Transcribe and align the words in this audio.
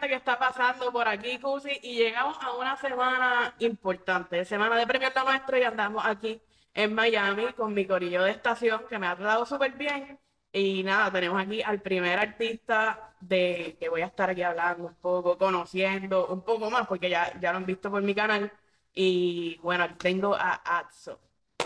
Gente, 0.00 0.08
que 0.08 0.14
está 0.14 0.38
pasando 0.38 0.90
por 0.90 1.06
aquí, 1.06 1.38
Cusi, 1.38 1.78
y 1.82 1.96
llegamos 1.96 2.38
a 2.40 2.54
una 2.54 2.74
semana 2.76 3.54
importante, 3.58 4.46
semana 4.46 4.76
de 4.76 4.86
premios 4.86 5.12
lo 5.14 5.24
nuestro, 5.24 5.58
y 5.58 5.62
andamos 5.62 6.02
aquí 6.06 6.40
en 6.72 6.94
Miami 6.94 7.52
con 7.52 7.74
mi 7.74 7.84
corillo 7.84 8.22
de 8.22 8.30
estación, 8.30 8.86
que 8.88 8.98
me 8.98 9.06
ha 9.06 9.14
tratado 9.14 9.44
súper 9.44 9.72
bien. 9.72 10.18
Y 10.52 10.82
nada, 10.84 11.12
tenemos 11.12 11.42
aquí 11.42 11.60
al 11.62 11.80
primer 11.82 12.18
artista 12.18 13.12
de 13.20 13.76
que 13.78 13.90
voy 13.90 14.00
a 14.00 14.06
estar 14.06 14.30
aquí 14.30 14.42
hablando 14.42 14.86
un 14.86 14.94
poco, 14.94 15.36
conociendo 15.36 16.28
un 16.28 16.40
poco 16.42 16.70
más, 16.70 16.86
porque 16.86 17.10
ya, 17.10 17.38
ya 17.38 17.52
lo 17.52 17.58
han 17.58 17.66
visto 17.66 17.90
por 17.90 18.00
mi 18.02 18.14
canal. 18.14 18.50
Y 18.94 19.58
bueno, 19.58 19.84
aquí 19.84 19.94
tengo 19.98 20.34
a 20.34 20.78
Atso. 20.78 21.20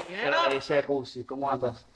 Primero, 0.06 0.46
Ese 0.46 0.82
Cusi, 0.82 1.24
¿cómo 1.24 1.48
andas? 1.48 1.86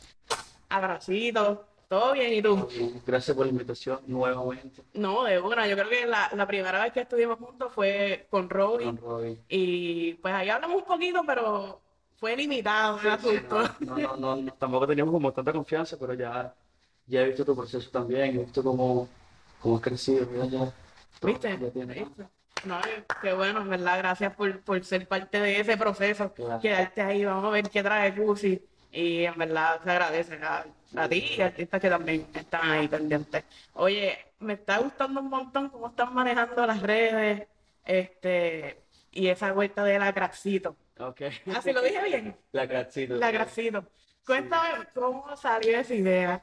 abracito, 0.69 1.67
todo 1.89 2.13
bien, 2.13 2.33
¿y 2.35 2.43
tú? 2.43 2.69
Gracias 3.07 3.37
por 3.37 3.47
la 3.47 3.53
invitación 3.53 4.01
nuevamente 4.07 4.83
No, 4.95 5.25
de 5.25 5.41
una, 5.41 5.67
yo 5.67 5.77
creo 5.77 5.89
que 5.89 6.07
la, 6.07 6.31
la 6.35 6.47
primera 6.47 6.83
vez 6.83 6.93
que 6.93 7.01
estuvimos 7.01 7.39
juntos 7.39 7.73
fue 7.73 8.27
con 8.31 8.49
Robin. 8.51 8.97
con. 8.97 9.39
Y 9.49 10.15
pues 10.15 10.35
ahí 10.35 10.51
hablamos 10.51 10.79
un 10.79 10.85
poquito, 10.85 11.23
pero 11.27 11.81
fue 12.17 12.37
limitado 12.37 13.01
el 13.01 13.09
asunto. 13.09 13.63
No, 13.81 13.97
no, 13.99 14.17
no, 14.17 14.37
no, 14.37 14.53
tampoco 14.55 14.87
teníamos 14.87 15.13
como 15.13 15.33
tanta 15.33 15.53
confianza, 15.53 15.97
pero 15.99 16.15
ya, 16.15 16.55
ya 17.07 17.23
he 17.23 17.27
visto 17.29 17.45
tu 17.45 17.57
proceso 17.57 17.91
también, 17.91 18.37
he 18.37 18.45
visto 18.45 18.63
cómo, 18.63 19.09
cómo 19.63 19.77
has 19.77 19.83
crecido, 19.83 20.27
mira 20.27 20.45
ya. 20.47 20.73
¿Viste? 21.23 21.59
Ya 21.61 21.71
tienes- 21.71 21.97
¿Viste? 21.97 22.29
No, 22.65 22.81
qué 23.23 23.33
bueno, 23.35 23.61
en 23.61 23.71
verdad, 23.71 23.99
gracias 23.99 24.35
por, 24.35 24.61
por 24.63 24.85
ser 24.85 25.07
parte 25.07 25.41
de 25.41 25.61
ese 25.61 25.77
proceso, 25.77 26.33
Claro. 26.35 26.61
quedarte 26.61 27.01
ahí, 27.01 27.25
vamos 27.25 27.45
a 27.45 27.51
ver 27.51 27.71
qué 27.71 27.83
trae 27.83 28.15
Cusi, 28.15 28.61
y 28.91 29.25
en 29.25 29.39
verdad 29.39 29.81
se 29.83 29.91
agradece 29.91 30.39
a 30.97 31.09
ti 31.09 31.35
y 31.37 31.41
artistas 31.41 31.81
que 31.81 31.91
también 31.91 32.27
están 32.35 32.71
ahí 32.71 32.89
pendientes. 32.89 33.45
Oye, 33.75 34.19
me 34.41 34.55
está 34.55 34.79
gustando 34.79 35.21
un 35.21 35.29
montón 35.29 35.69
cómo 35.69 35.89
están 35.89 36.15
manejando 36.15 36.67
las 36.67 36.81
redes, 36.83 37.47
este, 37.85 38.81
y 39.13 39.29
esa 39.29 39.53
vuelta 39.53 39.85
de 39.85 39.99
la 39.99 40.13
Craxito. 40.13 40.77
Ok. 40.99 41.23
Así 41.55 41.73
lo 41.73 41.81
dije 41.83 42.03
bien, 42.05 42.37
La 42.53 42.67
Craxito. 42.67 43.15
la 43.17 43.31
Craxito. 43.31 43.85
Cuéntame 44.27 44.87
cómo 44.95 45.37
salió 45.37 45.79
esa 45.79 45.95
idea. 45.95 46.43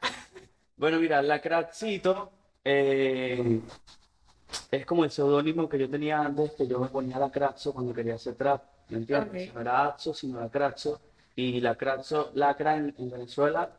Bueno, 0.78 1.00
mira, 1.00 1.22
la 1.22 1.40
Craxito 1.42 2.32
eh, 2.64 3.62
es 4.72 4.86
como 4.86 5.04
el 5.04 5.12
seudónimo 5.12 5.70
que 5.70 5.78
yo 5.80 5.90
tenía 5.90 6.20
antes, 6.20 6.52
que 6.54 6.68
yo 6.68 6.80
me 6.80 6.88
ponía 6.88 7.20
la 7.20 7.32
Craxo 7.32 7.74
cuando 7.74 7.94
quería 7.94 8.16
hacer 8.16 8.36
trap, 8.36 8.64
¿me 8.90 8.98
entiendes? 8.98 9.50
Ok. 9.50 9.56
No 9.56 9.62
era 9.62 9.86
Atso, 9.86 10.14
sino 10.14 10.40
la 10.40 10.50
Craxo. 10.50 11.00
Y 11.36 11.60
la 11.60 11.76
Craxo, 11.76 12.32
lacra 12.34 12.78
en, 12.78 12.96
en 12.98 13.10
Venezuela, 13.12 13.70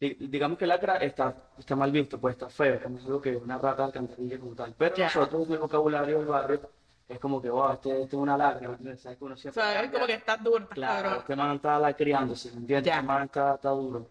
digamos 0.00 0.58
que 0.58 0.66
lacra 0.66 0.96
está, 0.98 1.34
está 1.58 1.74
mal 1.76 1.90
visto, 1.90 2.20
pues 2.20 2.34
está 2.34 2.48
feo, 2.48 2.80
como 2.82 2.98
es 2.98 3.04
algo 3.06 3.20
que 3.20 3.36
una 3.36 3.58
rata 3.58 3.84
alcantarilla 3.84 4.38
como 4.38 4.54
tal. 4.54 4.74
Pero 4.76 4.96
Ya. 4.96 5.04
nosotros, 5.06 5.46
en 5.46 5.52
el 5.54 5.58
vocabulario 5.58 6.18
del 6.18 6.26
barrio, 6.26 6.70
es 7.08 7.18
como 7.18 7.40
que, 7.40 7.50
wow, 7.50 7.72
este, 7.72 7.90
este 8.02 8.16
es 8.16 8.22
una 8.22 8.36
lacra. 8.36 8.76
¿Sabes 8.96 9.18
que 9.18 9.24
uno 9.24 9.34
O 9.34 9.36
siempre 9.36 9.62
sea, 9.62 9.82
es 9.82 9.90
como 9.90 10.06
que 10.06 10.14
estás 10.14 10.42
duro, 10.42 10.68
Claro, 10.68 11.02
cabrón. 11.02 11.20
este 11.20 11.36
man 11.36 11.56
está 11.56 11.78
lacriándose, 11.78 12.50
¿me 12.52 12.58
entiendes? 12.58 12.86
Ya. 12.86 12.94
Este 12.96 13.06
man 13.06 13.24
está, 13.24 13.54
está 13.54 13.70
duro. 13.70 14.10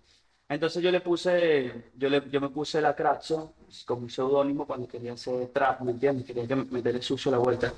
Entonces 0.49 0.83
yo 0.83 0.91
le 0.91 1.01
puse, 1.01 1.91
yo, 1.95 2.09
le, 2.09 2.29
yo 2.29 2.39
me 2.41 2.49
puse 2.49 2.79
la 2.81 2.95
Craxo 2.95 3.53
como 3.85 4.03
un 4.03 4.09
seudónimo 4.09 4.67
cuando 4.67 4.87
quería 4.87 5.13
hacer 5.13 5.47
trap, 5.47 5.81
¿me 5.81 5.91
entiendes? 5.91 6.25
Quería 6.25 6.47
que 6.47 6.55
me- 6.55 6.65
meterle 6.65 7.01
sucio 7.01 7.29
a 7.29 7.33
la 7.33 7.37
vuelta. 7.39 7.73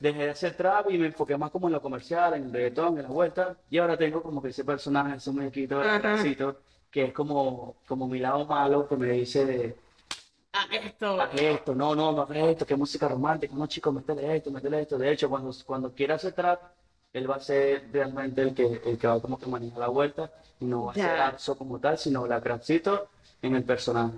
Dejé 0.00 0.24
de 0.24 0.30
hacer 0.30 0.56
trap 0.56 0.90
y 0.90 0.98
me 0.98 1.06
enfoqué 1.06 1.36
más 1.36 1.50
como 1.50 1.66
en 1.68 1.74
lo 1.74 1.82
comercial, 1.82 2.34
en 2.34 2.44
el 2.44 2.52
reggaetón, 2.52 2.96
en 2.96 3.02
la 3.04 3.08
vuelta. 3.10 3.56
Y 3.70 3.78
ahora 3.78 3.96
tengo 3.96 4.22
como 4.22 4.40
que 4.42 4.48
ese 4.48 4.64
personaje, 4.64 5.16
ese 5.16 5.30
muñequito. 5.30 5.80
Craxito, 5.80 6.60
que 6.94 7.06
es 7.06 7.12
como, 7.12 7.74
como 7.88 8.06
mi 8.06 8.20
lado 8.20 8.46
malo 8.46 8.86
que 8.88 8.96
me 8.96 9.08
dice 9.10 9.44
de, 9.44 9.76
Ah, 10.52 10.66
esto. 10.70 11.20
haz 11.20 11.34
esto, 11.34 11.74
no, 11.74 11.94
no, 11.96 12.12
no 12.12 12.22
hagas 12.22 12.36
esto, 12.36 12.64
qué 12.64 12.76
música 12.76 13.08
romántica, 13.08 13.52
no 13.56 13.66
chicos, 13.66 13.92
métele 13.92 14.36
esto, 14.36 14.52
métele 14.52 14.82
esto. 14.82 14.96
De 14.96 15.10
hecho, 15.10 15.28
cuando, 15.28 15.50
cuando 15.66 15.92
quiera 15.92 16.14
hacer 16.14 16.32
trap, 16.32 16.60
él 17.12 17.28
va 17.28 17.36
a 17.36 17.40
ser 17.40 17.88
realmente 17.92 18.40
el 18.42 18.54
que, 18.54 18.80
el 18.84 18.96
que 18.96 19.06
va 19.08 19.20
como 19.20 19.36
que 19.38 19.46
maneja 19.48 19.78
la 19.80 19.88
vuelta 19.88 20.30
y 20.60 20.64
no 20.66 20.84
va 20.84 20.92
a 20.92 20.94
ser. 20.94 21.20
Atso 21.20 21.58
como 21.58 21.80
tal, 21.80 21.98
sino 21.98 22.26
la 22.28 22.40
crackcito 22.40 23.08
en 23.46 23.56
el 23.56 23.64
personaje. 23.64 24.14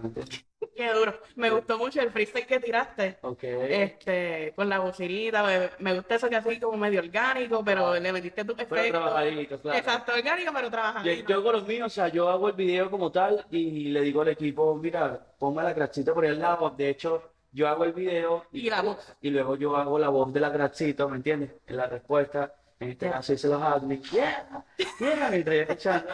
Qué 0.74 0.92
duro. 0.92 1.14
Me 1.36 1.50
gustó 1.50 1.78
mucho 1.78 2.00
el 2.00 2.10
freestyle 2.10 2.46
que 2.46 2.60
tiraste. 2.60 3.18
Ok. 3.22 3.42
Este, 3.44 4.52
con 4.54 4.68
la 4.68 4.78
bocinita. 4.78 5.42
Me, 5.42 5.70
me 5.78 5.94
gusta 5.94 6.14
eso 6.16 6.28
que 6.28 6.36
así 6.36 6.60
como 6.60 6.76
medio 6.76 7.00
orgánico, 7.00 7.62
pero 7.64 7.94
le 7.98 8.12
metiste 8.12 8.44
tu 8.44 8.54
Pero 8.54 8.76
efecto. 8.76 8.98
trabajadito, 8.98 9.60
claro. 9.60 9.78
Exacto, 9.78 10.12
orgánico, 10.14 10.52
pero 10.52 10.66
Yo, 10.66 10.70
trabajadito. 10.70 11.28
yo 11.28 11.36
hago 11.36 11.52
los 11.52 11.66
míos, 11.66 11.86
o 11.86 11.90
sea, 11.90 12.08
yo 12.08 12.28
hago 12.28 12.48
el 12.48 12.54
video 12.54 12.90
como 12.90 13.10
tal 13.10 13.46
y 13.50 13.88
le 13.88 14.00
digo 14.02 14.22
al 14.22 14.28
equipo, 14.28 14.74
mira, 14.76 15.18
ponme 15.38 15.62
la 15.62 15.74
crackcito 15.74 16.12
por 16.14 16.24
el 16.26 16.38
lado. 16.38 16.70
De 16.70 16.90
hecho, 16.90 17.22
yo 17.52 17.68
hago 17.68 17.84
el 17.84 17.92
video 17.92 18.44
Y 18.52 18.68
la 18.68 18.82
voz. 18.82 19.14
y 19.22 19.30
luego 19.30 19.56
yo 19.56 19.76
hago 19.76 19.98
la 19.98 20.08
voz 20.10 20.32
de 20.32 20.40
la 20.40 20.52
crackcito, 20.52 21.08
¿me 21.08 21.16
entiendes? 21.16 21.52
En 21.66 21.76
la 21.76 21.86
respuesta, 21.86 22.54
este 22.78 23.10
caso 23.10 23.32
hice 23.32 23.48
los 23.48 23.62
adlibs, 23.62 24.10
yeah, 24.10 24.64
yeah, 24.98 25.36
yo 25.36 25.52
escuchando, 25.52 26.08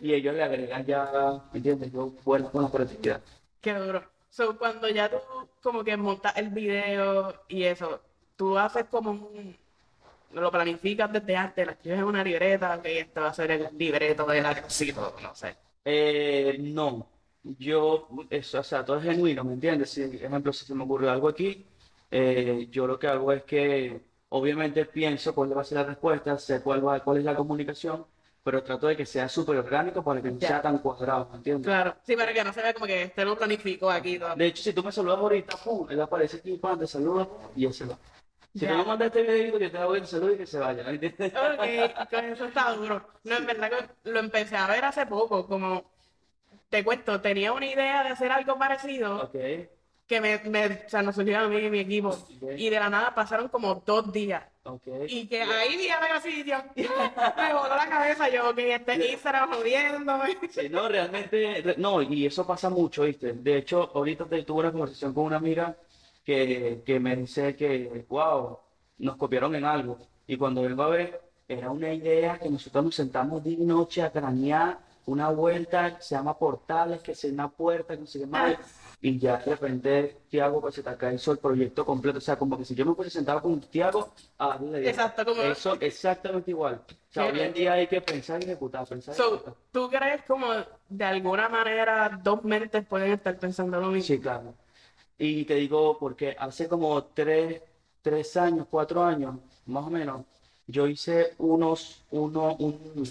y 0.00 0.14
ellos 0.14 0.34
le 0.34 0.42
agregan 0.42 0.84
ya, 0.86 1.42
¿me 1.52 1.58
entiendes? 1.58 1.92
Yo 1.92 2.12
vuelvo 2.24 2.50
con 2.50 2.62
la 2.62 2.70
creatividad. 2.70 3.20
Qué 3.60 3.74
duro. 3.74 4.04
So, 4.30 4.58
cuando 4.58 4.88
ya 4.88 5.08
tú 5.08 5.16
como 5.62 5.82
que 5.84 5.96
montas 5.96 6.36
el 6.36 6.50
video 6.50 7.42
y 7.48 7.64
eso, 7.64 8.00
tú 8.36 8.58
haces 8.58 8.84
como 8.90 9.12
un... 9.12 9.56
Lo 10.32 10.50
planificas 10.50 11.12
desde 11.12 11.36
antes, 11.36 11.64
lo 11.64 11.72
escribes 11.72 11.98
en 12.00 12.04
una 12.04 12.24
libreta, 12.24 12.82
que 12.82 12.98
esto 12.98 13.20
va 13.20 13.28
a 13.28 13.34
ser 13.34 13.52
el 13.52 13.68
libreto 13.78 14.26
de 14.26 14.42
la 14.42 14.54
casito, 14.54 15.14
no 15.22 15.34
sé. 15.34 15.56
Eh, 15.84 16.56
no, 16.58 17.06
yo, 17.44 18.08
eso, 18.30 18.58
o 18.58 18.62
sea, 18.64 18.84
todo 18.84 18.98
es 18.98 19.04
genuino, 19.04 19.44
¿me 19.44 19.52
entiendes? 19.52 19.90
Si, 19.90 20.04
por 20.06 20.16
ejemplo, 20.16 20.52
si 20.52 20.64
se 20.64 20.74
me 20.74 20.82
ocurrió 20.82 21.12
algo 21.12 21.28
aquí, 21.28 21.64
eh, 22.10 22.66
yo 22.70 22.86
lo 22.86 22.98
que 22.98 23.06
hago 23.06 23.32
es 23.32 23.44
que, 23.44 24.00
obviamente, 24.34 24.84
pienso 24.84 25.34
cuál 25.34 25.56
va 25.56 25.60
a 25.60 25.64
ser 25.64 25.78
la 25.78 25.84
respuesta, 25.84 26.36
sé 26.38 26.60
cuál 26.60 26.86
va, 26.86 26.98
cuál 27.00 27.18
es 27.18 27.24
la 27.24 27.36
comunicación, 27.36 28.04
pero 28.42 28.62
trato 28.62 28.88
de 28.88 28.96
que 28.96 29.06
sea 29.06 29.28
súper 29.28 29.56
orgánico 29.58 30.02
para 30.02 30.20
que 30.20 30.30
no 30.30 30.40
sea 30.40 30.60
tan 30.60 30.78
cuadrado, 30.78 31.28
¿me 31.30 31.36
entiendes? 31.36 31.66
Claro. 31.66 31.94
Sí, 32.02 32.16
para 32.16 32.32
que 32.32 32.42
no 32.42 32.52
se 32.52 32.60
vea 32.62 32.74
como 32.74 32.86
que 32.86 33.02
este 33.04 33.24
lo 33.24 33.36
planificó 33.36 33.90
aquí 33.90 34.18
todo. 34.18 34.34
De 34.34 34.46
hecho, 34.46 34.62
si 34.62 34.72
tú 34.72 34.82
me 34.82 34.90
saludas 34.90 35.18
ahorita, 35.18 35.56
pum, 35.58 35.86
él 35.88 36.00
aparece 36.00 36.38
aquí, 36.38 36.56
pan, 36.58 36.78
te 36.78 36.86
saluda 36.86 37.28
y 37.54 37.64
él 37.64 37.72
se 37.72 37.86
va. 37.86 37.96
Si 38.54 38.60
Ya. 38.60 38.76
me 38.76 38.84
mandas 38.84 39.06
este 39.06 39.22
video, 39.22 39.58
yo 39.58 39.70
te 39.70 39.78
hago 39.78 39.94
el 39.96 40.06
saludo 40.06 40.32
y 40.32 40.36
que 40.36 40.46
se 40.46 40.58
vaya, 40.58 40.82
¿me 40.82 40.90
entiendes? 40.90 41.32
Ok, 41.32 42.10
con 42.10 42.24
eso 42.24 42.44
está 42.46 42.72
duro. 42.72 43.06
No, 43.24 43.36
en 43.36 43.46
verdad 43.46 43.70
que 43.70 44.10
lo 44.10 44.18
empecé 44.18 44.56
a 44.56 44.66
ver 44.66 44.84
hace 44.84 45.06
poco, 45.06 45.46
como 45.46 45.84
te 46.68 46.84
cuento, 46.84 47.20
tenía 47.20 47.52
una 47.52 47.66
idea 47.66 48.02
de 48.02 48.10
hacer 48.10 48.32
algo 48.32 48.58
parecido 48.58 49.22
Ok, 49.22 49.34
que 50.06 50.20
me, 50.20 50.38
me, 50.50 50.66
o 50.66 50.88
sea, 50.88 51.02
nos 51.02 51.14
surgió 51.14 51.38
a 51.38 51.48
mí 51.48 51.56
y 51.58 51.70
mi 51.70 51.78
equipo. 51.80 52.08
Ok. 52.08 52.50
Y 52.56 52.68
de 52.68 52.78
la 52.78 52.90
nada 52.90 53.14
pasaron 53.14 53.48
como 53.48 53.74
dos 53.86 54.12
días. 54.12 54.44
ok. 54.64 54.86
Y 55.08 55.26
que 55.26 55.42
ahí 55.42 55.88
a 55.88 56.00
ver 56.00 56.12
así, 56.12 56.44
me 56.76 57.54
voló 57.54 57.74
la 57.74 57.88
cabeza 57.88 58.28
yo, 58.28 58.54
que 58.54 58.74
este 58.74 59.12
Instagram 59.12 59.52
jodiéndome. 59.52 60.38
Sí, 60.50 60.68
no, 60.68 60.88
realmente, 60.88 61.62
re- 61.64 61.76
no, 61.78 62.02
y 62.02 62.26
eso 62.26 62.46
pasa 62.46 62.68
mucho, 62.68 63.02
¿viste? 63.04 63.32
De 63.32 63.56
hecho, 63.58 63.90
ahorita 63.94 64.26
te, 64.26 64.42
tuve 64.42 64.60
una 64.60 64.72
conversación 64.72 65.14
con 65.14 65.24
una 65.24 65.36
amiga 65.36 65.74
que, 66.24 66.82
que 66.84 67.00
me 67.00 67.16
dice 67.16 67.56
que, 67.56 68.04
wow, 68.08 68.58
nos 68.98 69.16
copiaron 69.16 69.54
en 69.54 69.64
algo. 69.64 69.98
Y 70.26 70.36
cuando 70.36 70.62
vengo 70.62 70.82
a 70.82 70.88
ver, 70.88 71.20
era 71.48 71.70
una 71.70 71.92
idea 71.92 72.38
que 72.38 72.48
nosotros 72.50 72.84
nos 72.84 72.94
sentamos 72.94 73.42
día 73.42 73.58
y 73.58 73.64
noche 73.64 74.02
a 74.02 74.10
cranear 74.10 74.78
una 75.06 75.28
vuelta 75.30 75.96
que 75.96 76.02
se 76.02 76.14
llama 76.14 76.38
Portales, 76.38 77.00
que 77.02 77.12
es 77.12 77.24
una 77.24 77.48
puerta, 77.48 77.94
que 77.94 78.00
no 78.00 78.06
sé 78.06 78.20
qué 78.20 78.26
más. 78.26 78.56
Y 79.04 79.18
ya 79.18 79.36
de 79.36 79.54
repente 79.54 80.16
Tiago 80.30 80.62
pues 80.62 80.76
se 80.76 80.82
te 80.82 80.88
acá 80.88 81.12
hizo 81.12 81.32
el 81.32 81.36
proyecto 81.38 81.84
completo. 81.84 82.16
O 82.16 82.20
sea, 82.22 82.38
como 82.38 82.56
que 82.56 82.64
si 82.64 82.74
yo 82.74 82.86
me 82.86 82.92
hubiese 82.92 83.10
sentado 83.10 83.42
con 83.42 83.60
Tiago 83.60 84.14
a 84.38 84.48
darle 84.48 84.70
la 84.72 84.78
idea. 84.80 84.90
Exacto, 84.92 85.26
como- 85.26 85.42
Eso 85.42 85.76
exactamente 85.78 86.50
igual. 86.52 86.80
O 86.88 87.12
sea, 87.12 87.26
hoy 87.26 87.38
en 87.40 87.52
día 87.52 87.74
hay 87.74 87.86
que 87.86 88.00
pensar 88.00 88.40
y 88.40 88.44
ejecutar, 88.46 88.86
pensar 88.88 89.14
y 89.14 89.18
ejecutar. 89.20 89.52
So, 89.52 89.56
¿tú 89.72 89.90
crees 89.90 90.22
como 90.22 90.46
de 90.88 91.04
alguna 91.04 91.50
manera 91.50 92.18
dos 92.22 92.42
mentes 92.44 92.86
pueden 92.86 93.12
estar 93.12 93.38
pensando 93.38 93.78
lo 93.78 93.88
mismo? 93.88 94.06
Sí, 94.06 94.18
claro. 94.18 94.54
Y 95.18 95.44
te 95.44 95.56
digo, 95.56 95.98
porque 95.98 96.34
hace 96.38 96.66
como 96.66 97.04
tres, 97.04 97.60
tres 98.00 98.36
años, 98.38 98.66
cuatro 98.70 99.04
años, 99.04 99.36
más 99.66 99.84
o 99.84 99.90
menos, 99.90 100.24
yo 100.66 100.86
hice 100.86 101.34
unos, 101.38 102.02
uno, 102.10 102.56
un, 102.58 103.04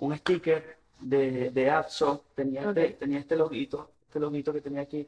un 0.00 0.16
sticker 0.18 0.76
de, 1.00 1.50
de 1.50 1.70
Atso, 1.70 2.22
tenía 2.34 2.68
este, 2.68 2.90
tenía 2.90 3.18
este 3.20 3.36
loguito, 3.36 3.90
este 4.06 4.20
loguito 4.20 4.52
que 4.52 4.60
tenía 4.60 4.82
aquí, 4.82 5.06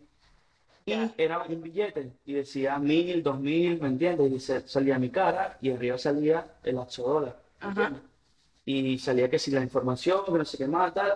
y 0.86 0.92
era 1.18 1.42
un 1.42 1.62
billete, 1.62 2.12
y 2.24 2.34
decía 2.34 2.78
mil, 2.78 3.22
dos 3.22 3.40
mil, 3.40 3.80
¿me 3.80 3.88
entiendes? 3.88 4.32
Y 4.32 4.40
se- 4.40 4.68
salía 4.68 4.98
mi 4.98 5.10
cara, 5.10 5.58
y 5.60 5.70
arriba 5.72 5.98
salía 5.98 6.58
el 6.64 6.78
Atso 6.78 7.02
dólar, 7.04 7.42
¿me 7.62 7.68
Ajá. 7.68 7.92
Y 8.66 8.98
salía 8.98 9.30
que 9.30 9.38
si 9.38 9.50
la 9.50 9.62
información, 9.62 10.24
que 10.26 10.32
no 10.32 10.44
sé 10.44 10.58
qué 10.58 10.68
más, 10.68 10.94
tal, 10.94 11.14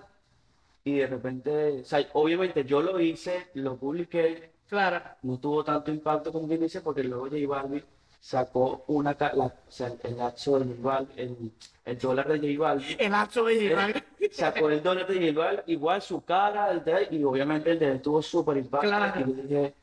y 0.85 0.99
de 0.99 1.07
repente, 1.07 1.81
o 1.83 1.85
sea, 1.85 2.07
obviamente 2.15 2.65
yo 2.65 2.83
lo 2.83 3.01
hice, 3.01 3.49
lo 3.55 3.77
publiqué, 3.79 4.53
Claro. 4.69 5.03
no 5.23 5.39
tuvo 5.39 5.65
tanto 5.65 5.91
impacto 5.93 6.33
como 6.33 6.49
bien 6.49 6.61
dice, 6.63 6.81
porque 6.81 7.05
luego 7.05 7.25
J 7.27 7.37
Balvin 7.49 7.85
sacó 8.23 8.85
una, 8.87 9.17
la- 9.19 9.47
o 9.47 9.53
sea, 9.69 9.93
el 10.05 10.17
lazo 10.17 10.61
de 10.61 10.77
J 10.81 11.05
el, 11.17 11.51
el 11.85 11.99
dólar 11.99 12.29
de 12.29 12.39
J 12.55 12.63
Balvin, 12.63 12.97
El 13.01 13.15
acto 13.15 13.47
digital. 13.47 14.05
sacó 14.31 14.71
el 14.71 14.81
dólar 14.81 15.09
de 15.09 15.15
J 15.33 15.39
Balvin, 15.41 15.63
igual 15.67 16.01
su 16.01 16.25
cara, 16.25 16.71
el 16.71 16.85
de 16.85 17.09
y 17.11 17.25
obviamente 17.25 17.73
el 17.73 17.81
de 17.81 17.89
él 17.91 18.01
tuvo 18.01 18.23
súper 18.23 18.59
impacto, 18.59 18.87
Claro. 18.87 19.21
y 19.21 19.25
yo 19.37 19.43
dije, 19.43 19.75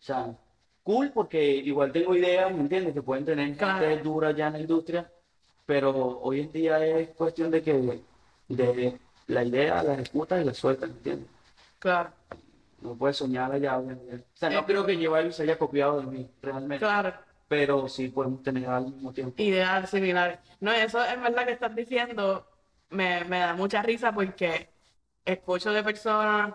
o 0.00 0.02
sea, 0.02 0.34
cool 0.82 1.10
porque 1.12 1.44
igual 1.44 1.92
tengo 1.92 2.16
ideas, 2.16 2.50
¿me 2.54 2.60
entiendes? 2.60 2.94
Que 2.94 3.02
pueden 3.02 3.26
tener 3.26 3.54
Claro. 3.54 3.86
gente 3.86 4.02
dura 4.02 4.30
ya 4.30 4.46
en 4.46 4.52
la 4.54 4.60
industria, 4.60 5.10
pero 5.66 5.90
hoy 6.22 6.40
en 6.40 6.52
día 6.52 6.84
es 6.86 7.10
cuestión 7.10 7.50
de 7.50 7.62
que 7.62 8.00
de 8.48 8.98
la 9.26 9.44
idea 9.44 9.82
la 9.82 9.92
ejecutas 9.94 10.40
y 10.40 10.44
la 10.46 10.54
sueltas, 10.54 10.88
¿me 10.88 10.96
entiendes? 10.96 11.28
Claro, 11.78 12.10
No 12.80 12.94
puedes 12.94 13.16
soñar 13.16 13.50
allá. 13.52 13.78
O 13.78 13.86
sea, 14.34 14.50
Eh. 14.50 14.54
no 14.54 14.64
creo 14.66 14.84
que 14.86 14.96
J 15.06 15.32
se 15.32 15.42
haya 15.42 15.58
copiado 15.58 16.00
de 16.00 16.06
mí, 16.06 16.30
realmente, 16.42 16.78
claro. 16.84 17.12
Pero 17.48 17.88
sí 17.88 18.08
podemos 18.08 18.42
tener 18.42 18.66
al 18.68 18.86
mismo 18.86 19.12
tiempo. 19.12 19.42
Ideas 19.42 19.90
similares. 19.90 20.38
No, 20.60 20.72
eso 20.72 21.02
es 21.04 21.20
verdad 21.20 21.44
que 21.46 21.52
estás 21.52 21.74
diciendo, 21.74 22.46
me, 22.90 23.24
me 23.24 23.40
da 23.40 23.54
mucha 23.54 23.82
risa 23.82 24.12
porque 24.12 24.70
escucho 25.24 25.72
de 25.72 25.82
personas, 25.82 26.54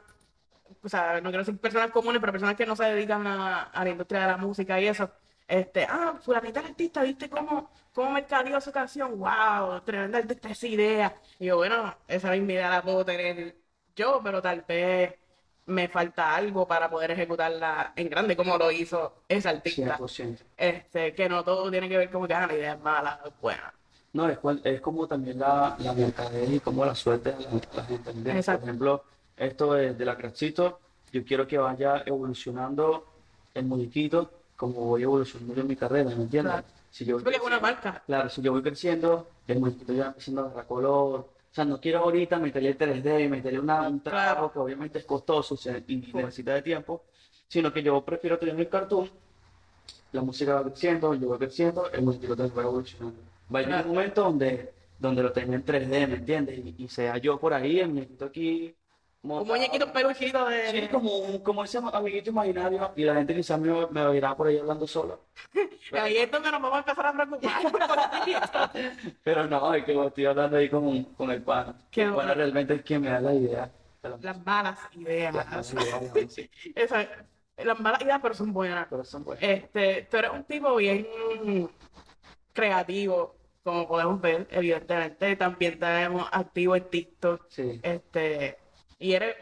o 0.83 0.89
sea, 0.89 1.15
no 1.21 1.29
quiero 1.29 1.39
decir 1.45 1.59
personas 1.59 1.91
comunes, 1.91 2.21
pero 2.21 2.31
personas 2.33 2.55
que 2.55 2.65
no 2.65 2.75
se 2.75 2.85
dedican 2.85 3.27
a, 3.27 3.63
a 3.63 3.83
la 3.83 3.89
industria 3.91 4.21
de 4.21 4.27
la 4.27 4.37
música 4.37 4.79
y 4.81 4.87
eso. 4.87 5.11
Este, 5.47 5.85
ah, 5.89 6.19
fulanita 6.21 6.61
artista, 6.61 7.03
¿viste 7.03 7.29
cómo, 7.29 7.71
cómo 7.93 8.11
mercadeó 8.11 8.61
su 8.61 8.71
canción? 8.71 9.19
¡Wow! 9.19 9.81
Tremenda 9.83 10.19
artista 10.19 10.49
esa 10.49 10.67
idea. 10.67 11.21
Y 11.39 11.47
yo, 11.47 11.57
bueno, 11.57 11.97
esa 12.07 12.31
misma 12.31 12.53
idea 12.53 12.69
la 12.69 12.83
puedo 12.83 13.03
tener 13.05 13.57
yo, 13.95 14.21
pero 14.23 14.41
tal 14.41 14.61
vez 14.67 15.15
me 15.69 15.87
falta 15.87 16.35
algo 16.35 16.67
para 16.67 16.89
poder 16.89 17.11
ejecutarla 17.11 17.93
en 17.95 18.09
grande, 18.09 18.35
como 18.35 18.57
lo 18.57 18.71
hizo 18.71 19.13
ese 19.27 19.49
artista. 19.49 19.97
100%. 19.97 20.37
Este, 20.57 21.13
que 21.13 21.29
no 21.29 21.43
todo 21.43 21.69
tiene 21.71 21.87
que 21.87 21.97
ver 21.97 22.11
como 22.11 22.27
que 22.27 22.33
ah, 22.33 22.47
la 22.47 22.53
idea 22.53 22.73
es 22.73 22.81
mala, 22.81 23.21
es 23.25 23.31
buena. 23.41 23.73
No, 24.11 24.27
es, 24.27 24.39
es 24.63 24.81
como 24.81 25.07
también 25.07 25.39
la, 25.39 25.75
la 25.79 25.93
mercadez 25.93 26.49
y 26.51 26.59
cómo 26.59 26.83
la 26.83 26.95
suerte 26.95 27.29
a 27.29 27.39
la, 27.39 27.83
gente. 27.85 28.11
Por 28.11 28.63
ejemplo, 28.63 29.03
esto 29.37 29.73
de, 29.73 29.93
de 29.93 30.05
la 30.05 30.17
Crackcito, 30.17 30.79
yo 31.13 31.23
quiero 31.23 31.47
que 31.47 31.57
vaya 31.57 32.03
evolucionando 32.05 33.05
el 33.53 33.65
muñequito 33.65 34.31
como 34.59 34.81
voy 34.81 35.03
evolucionando 35.03 35.61
en 35.61 35.67
mi 35.67 35.75
carrera, 35.77 36.09
¿me 36.09 36.23
entiendes? 36.23 36.51
Claro. 36.51 36.67
Si 36.91 37.05
yo 37.05 37.15
voy 37.15 37.23
Porque 37.23 37.37
es 37.37 37.43
una 37.43 37.61
marca. 37.61 38.03
Claro, 38.05 38.29
si 38.29 38.41
yo 38.41 38.51
voy 38.51 38.61
creciendo, 38.61 39.29
el 39.47 39.57
muñequito 39.57 39.93
ya 39.93 40.03
va 40.03 40.07
empezando 40.09 40.41
a 40.41 40.45
agarrar 40.45 40.67
color. 40.67 41.29
O 41.51 41.53
sea, 41.53 41.65
no 41.65 41.79
quiero 41.79 41.99
ahorita 41.99 42.39
meterle 42.39 42.77
3D, 42.77 43.27
meterle 43.29 43.59
una, 43.59 43.87
un 43.89 44.01
trabajo 44.01 44.51
que 44.51 44.59
obviamente 44.59 44.99
es 44.99 45.05
costoso 45.05 45.55
y 45.87 45.97
necesita 46.13 46.53
de 46.53 46.61
tiempo, 46.61 47.05
sino 47.47 47.73
que 47.73 47.83
yo 47.83 48.03
prefiero 48.05 48.37
tener 48.39 48.55
mi 48.55 48.67
cartoon, 48.67 49.09
la 50.11 50.21
música 50.21 50.55
va 50.55 50.63
creciendo, 50.63 51.13
yo 51.15 51.27
voy 51.29 51.37
creciendo, 51.39 51.91
el 51.91 52.01
muñequito 52.03 52.35
también 52.35 52.57
va 52.57 52.63
evolucionando. 52.63 53.21
Va 53.53 53.59
a 53.59 53.61
llegar 53.63 53.85
un 53.87 53.93
momento 53.95 54.23
donde, 54.23 54.73
donde 54.97 55.23
lo 55.23 55.31
tenga 55.33 55.55
en 55.55 55.63
3D, 55.65 56.07
¿me 56.07 56.15
entiendes? 56.17 56.57
Y, 56.59 56.75
y 56.77 56.87
sea 56.87 57.17
yo 57.17 57.39
por 57.39 57.53
ahí, 57.53 57.79
el 57.79 57.89
muñequito 57.89 58.25
aquí, 58.25 58.75
Un 59.21 59.45
muñequito, 59.45 59.91
peluchito 59.91 60.45
de... 60.47 60.71
Sí, 60.71 60.87
como, 60.87 61.17
un- 61.17 61.39
como 61.39 61.63
ese 61.65 61.77
amiguito 61.91 62.29
imaginario, 62.29 62.91
y 62.95 63.03
la 63.03 63.15
gente 63.15 63.35
quizás 63.35 63.59
me, 63.59 63.85
me 63.87 64.01
oirá 64.05 64.35
por 64.35 64.47
ahí 64.47 64.57
hablando 64.57 64.87
solo. 64.87 65.25
Ahí 65.91 66.17
es 66.17 66.31
donde 66.31 66.51
nos 66.51 66.61
vamos 66.61 66.77
a 66.77 66.79
empezar 66.79 67.05
a 67.07 67.13
preocupar. 67.13 68.71
Pero 69.23 69.45
no, 69.47 69.73
es 69.73 69.83
que 69.83 70.05
estoy 70.05 70.25
hablando 70.25 70.57
ahí 70.57 70.69
con, 70.69 71.03
con 71.15 71.31
el 71.31 71.41
pana. 71.41 71.75
Qué 71.91 72.03
El 72.03 72.09
pana 72.09 72.15
bueno. 72.27 72.33
realmente 72.35 72.75
es 72.75 72.81
quien 72.83 73.01
me 73.01 73.09
da 73.09 73.19
la 73.19 73.33
idea. 73.33 73.71
de 74.01 74.09
la- 74.09 74.17
Las 74.21 74.45
malas 74.45 74.79
ideas. 74.93 75.35
las 75.35 75.47
malas 75.49 75.73
ideas 75.73 76.37
las 77.57 77.79
malas 77.79 78.01
ideas, 78.01 78.19
pero 78.21 78.33
son 78.33 78.53
buenas. 78.53 78.87
Pero 78.89 79.03
son 79.03 79.23
buenas. 79.25 79.43
Este, 79.43 80.07
tú 80.09 80.15
eres 80.17 80.31
un 80.31 80.43
tipo 80.45 80.75
bien 80.77 81.05
creativo, 82.53 83.35
como 83.63 83.87
podemos 83.87 84.21
ver, 84.21 84.47
evidentemente. 84.51 85.35
También 85.35 85.77
tenemos 85.79 86.27
activo 86.31 86.75
en 86.75 86.89
TikTok. 86.89 87.45
Sí, 87.49 87.79
Este, 87.83 88.57
y 88.99 89.13
eres, 89.13 89.35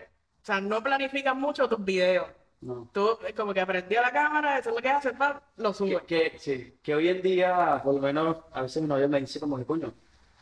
o 0.44 0.46
sea, 0.46 0.62
no 0.62 0.82
planificas 0.84 1.36
mucho 1.36 1.68
tus 1.70 1.84
videos. 1.84 2.28
no. 2.62 2.90
Tú 2.94 3.18
eh, 3.28 3.34
como 3.34 3.54
que 3.54 3.62
aprendió 3.62 4.02
la 4.02 4.12
cámara, 4.12 4.58
eso 4.60 4.70
es 4.70 4.76
lo 4.76 4.82
que 4.82 4.90
haces, 4.90 5.14
lo 5.58 5.72
Que, 5.72 5.74
subes. 5.74 6.04
que, 6.04 6.34
sí, 6.40 6.80
que 6.84 6.96
hoy 6.96 7.10
en 7.10 7.22
día, 7.22 7.82
por 7.84 7.96
lo 7.96 8.02
menos, 8.02 8.38
a 8.52 8.62
veces 8.64 8.82
mi 8.82 8.88
novia 8.90 9.08
me 9.08 9.20
dice 9.22 9.40
como 9.40 9.58
que, 9.58 9.66
coño, 9.66 9.94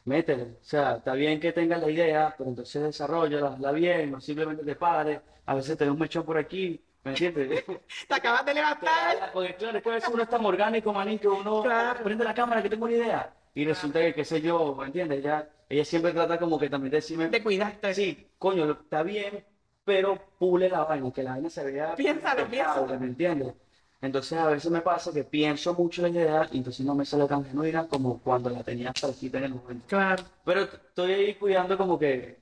métele. 0.05 0.43
O 0.61 0.63
sea, 0.63 0.97
está 0.97 1.13
bien 1.13 1.39
que 1.39 1.51
tengas 1.53 1.81
la 1.81 1.89
idea, 1.89 2.33
pero 2.37 2.49
entonces 2.49 2.81
desarrolla, 2.83 3.47
hazla 3.47 3.71
bien, 3.71 4.11
no 4.11 4.21
simplemente 4.21 4.63
te 4.63 4.75
pares. 4.75 5.21
A 5.45 5.55
veces 5.55 5.77
te 5.77 5.89
un 5.89 5.99
mechón 5.99 6.25
por 6.25 6.37
aquí, 6.37 6.83
¿me 7.03 7.11
entiendes? 7.11 7.63
Te 8.07 8.13
acabas 8.15 8.45
de 8.45 8.53
levantar. 8.55 9.31
Porque 9.33 9.55
claro, 9.55 9.77
es 9.77 9.83
que 9.83 9.89
a 9.89 9.93
veces 9.93 10.09
uno 10.11 10.23
es 10.23 10.29
tan 10.29 10.43
orgánico, 10.45 10.91
manín, 10.93 11.19
que 11.19 11.27
uno 11.27 11.61
Claro. 11.61 12.03
prende 12.03 12.23
la 12.23 12.33
cámara, 12.33 12.61
que 12.63 12.69
tengo 12.69 12.85
una 12.85 12.95
idea. 12.95 13.33
Y 13.53 13.65
resulta 13.65 13.99
que, 14.01 14.13
qué 14.13 14.25
sé 14.25 14.41
yo, 14.41 14.75
¿me 14.75 14.87
entiendes? 14.87 15.23
Ya, 15.23 15.47
ella 15.69 15.85
siempre 15.85 16.11
trata 16.11 16.39
como 16.39 16.59
que 16.59 16.69
también 16.69 16.91
de 16.91 16.97
decirme, 16.97 17.29
De 17.29 17.41
cuidarte. 17.41 17.93
sí, 17.93 18.27
coño, 18.37 18.71
está 18.71 19.03
bien, 19.03 19.43
pero 19.83 20.19
pule 20.37 20.69
la 20.69 20.83
vaina, 20.83 21.11
que 21.11 21.23
la 21.23 21.31
vaina 21.31 21.49
se 21.49 21.63
vea 21.63 21.95
Piénsalo, 21.95 22.47
piénsalo. 22.47 22.99
¿me 22.99 23.07
entiendes? 23.07 23.53
Entonces 24.01 24.37
a 24.37 24.47
veces 24.47 24.69
me 24.69 24.81
pasa 24.81 25.11
que 25.11 25.23
pienso 25.23 25.73
mucho 25.73 26.01
la 26.03 26.09
idea 26.09 26.47
y 26.51 26.57
entonces 26.57 26.85
no 26.85 26.93
me 26.93 27.05
sale 27.05 27.27
tan 27.27 27.43
genuina 27.43 27.87
como 27.87 28.19
cuando 28.19 28.49
la 28.49 28.61
tenía 28.63 28.93
fresquita 28.93 29.39
en 29.39 29.45
el 29.45 29.53
momento. 29.55 29.85
Claro. 29.87 30.23
Pero 30.43 30.61
estoy 30.61 31.11
ahí 31.13 31.33
cuidando 31.35 31.77
como 31.77 31.97
que, 31.97 32.37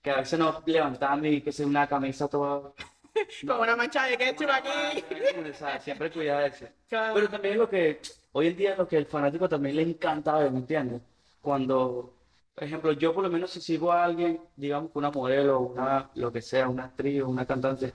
que 0.00 0.10
a 0.10 0.16
veces 0.18 0.38
no 0.38 0.62
levantarme 0.66 1.30
y 1.30 1.40
que 1.40 1.50
sea 1.50 1.66
una 1.66 1.88
camisa 1.88 2.28
toda... 2.28 2.72
Con 3.46 3.58
una 3.60 3.74
mancha 3.74 4.04
de 4.04 4.16
ketchup 4.16 4.48
aquí. 4.48 5.04
O 5.50 5.54
sea, 5.54 5.80
siempre 5.80 6.08
cuidar 6.10 6.44
eso. 6.44 6.66
Claro. 6.88 7.14
Pero 7.14 7.28
también 7.28 7.54
es 7.54 7.58
lo 7.58 7.68
que, 7.68 8.00
hoy 8.32 8.46
en 8.46 8.56
día 8.56 8.72
es 8.72 8.78
lo 8.78 8.86
que 8.86 8.96
el 8.96 9.06
fanático 9.06 9.48
también 9.48 9.74
le 9.74 9.82
encanta 9.82 10.38
ver, 10.38 10.52
¿me 10.52 10.58
entiendes? 10.58 11.02
Cuando, 11.40 12.14
por 12.58 12.66
ejemplo, 12.66 12.92
yo 12.92 13.14
por 13.14 13.22
lo 13.22 13.30
menos 13.30 13.50
si 13.50 13.60
sigo 13.60 13.92
a 13.92 14.02
alguien, 14.04 14.40
digamos 14.56 14.90
que 14.90 14.98
una 14.98 15.12
modelo, 15.12 15.60
una, 15.60 16.10
lo 16.16 16.32
que 16.32 16.42
sea, 16.42 16.68
una 16.68 16.86
actriz 16.86 17.22
o 17.22 17.28
una 17.28 17.46
cantante, 17.46 17.92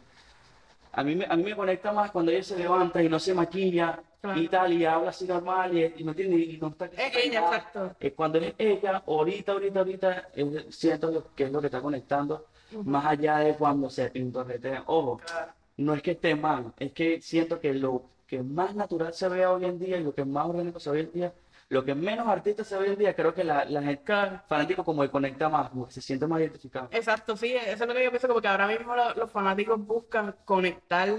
a 0.93 1.03
mí, 1.03 1.15
me- 1.17 1.25
a 1.25 1.35
mí 1.35 1.43
me 1.43 1.53
conecta 1.55 1.91
más 1.91 2.11
cuando 2.11 2.31
ella 2.31 2.43
se 2.43 2.57
levanta 2.57 3.03
y 3.03 3.09
no 3.09 3.19
se 3.19 3.33
maquilla 3.33 3.99
Claro. 4.21 4.39
y 4.39 4.47
tal, 4.47 4.71
y 4.71 4.85
habla 4.85 5.09
así 5.09 5.25
normal, 5.27 5.77
y, 5.77 5.83
y 5.97 6.03
¿me 6.05 6.11
entiendes? 6.11 6.39
Y 6.47 6.57
no 6.57 6.69
está 6.69 6.85
Es 6.85 7.13
ella, 7.25 7.39
exacto. 7.41 7.91
Eh, 7.99 8.11
cuando 8.13 8.37
es 8.37 8.53
ella, 8.57 9.03
ahorita, 9.05 9.51
ahorita, 9.51 9.79
ahorita, 9.79 10.29
eh, 10.33 10.65
siento 10.69 11.27
que 11.35 11.43
es 11.43 11.51
lo 11.51 11.59
que 11.59 11.67
está 11.67 11.81
conectando, 11.81 12.45
más 12.85 13.05
allá 13.05 13.39
de 13.39 13.53
cuando 13.55 13.89
se 13.89 14.09
pintorretea. 14.11 14.83
Ojo, 14.87 15.17
Claro. 15.17 15.51
no 15.75 15.93
es 15.93 16.01
que 16.01 16.11
esté 16.11 16.35
mal, 16.35 16.71
es 16.79 16.93
que 16.93 17.19
siento 17.21 17.59
que 17.59 17.73
lo 17.73 18.03
que 18.25 18.41
más 18.41 18.73
natural 18.75 19.13
se 19.13 19.27
ve 19.27 19.45
hoy 19.45 19.65
en 19.65 19.77
día 19.77 19.97
y 19.97 20.03
lo 20.05 20.15
que 20.15 20.23
más 20.23 20.47
orgánico 20.47 20.79
se 20.79 20.89
ve 20.91 20.99
hoy 20.99 21.03
en 21.07 21.11
día, 21.11 21.33
lo 21.69 21.83
que 21.83 21.95
menos 21.95 22.27
artista 22.27 22.63
se 22.63 22.75
ve 22.77 22.85
hoy 22.87 22.93
en 22.93 22.99
día, 22.99 23.15
creo 23.15 23.33
que 23.33 23.43
la, 23.43 23.65
la 23.65 23.81
gente, 23.81 24.13
fanático 24.47 24.83
como 24.83 25.01
que 25.01 25.09
conecta 25.09 25.49
más, 25.49 25.69
como 25.69 25.87
que 25.87 25.93
se 25.93 26.01
siente 26.01 26.27
más 26.27 26.39
identificado. 26.39 26.89
Exacto, 26.91 27.35
sí, 27.37 27.53
eso 27.55 27.83
es 27.83 27.87
lo 27.87 27.93
que 27.93 28.03
yo 28.03 28.09
pienso, 28.11 28.27
como 28.27 28.41
que 28.41 28.47
ahora 28.47 28.67
mismo 28.67 28.95
lo- 28.95 29.13
los 29.15 29.31
fanáticos 29.31 29.79
buscan 29.85 30.35
conectar 30.45 31.09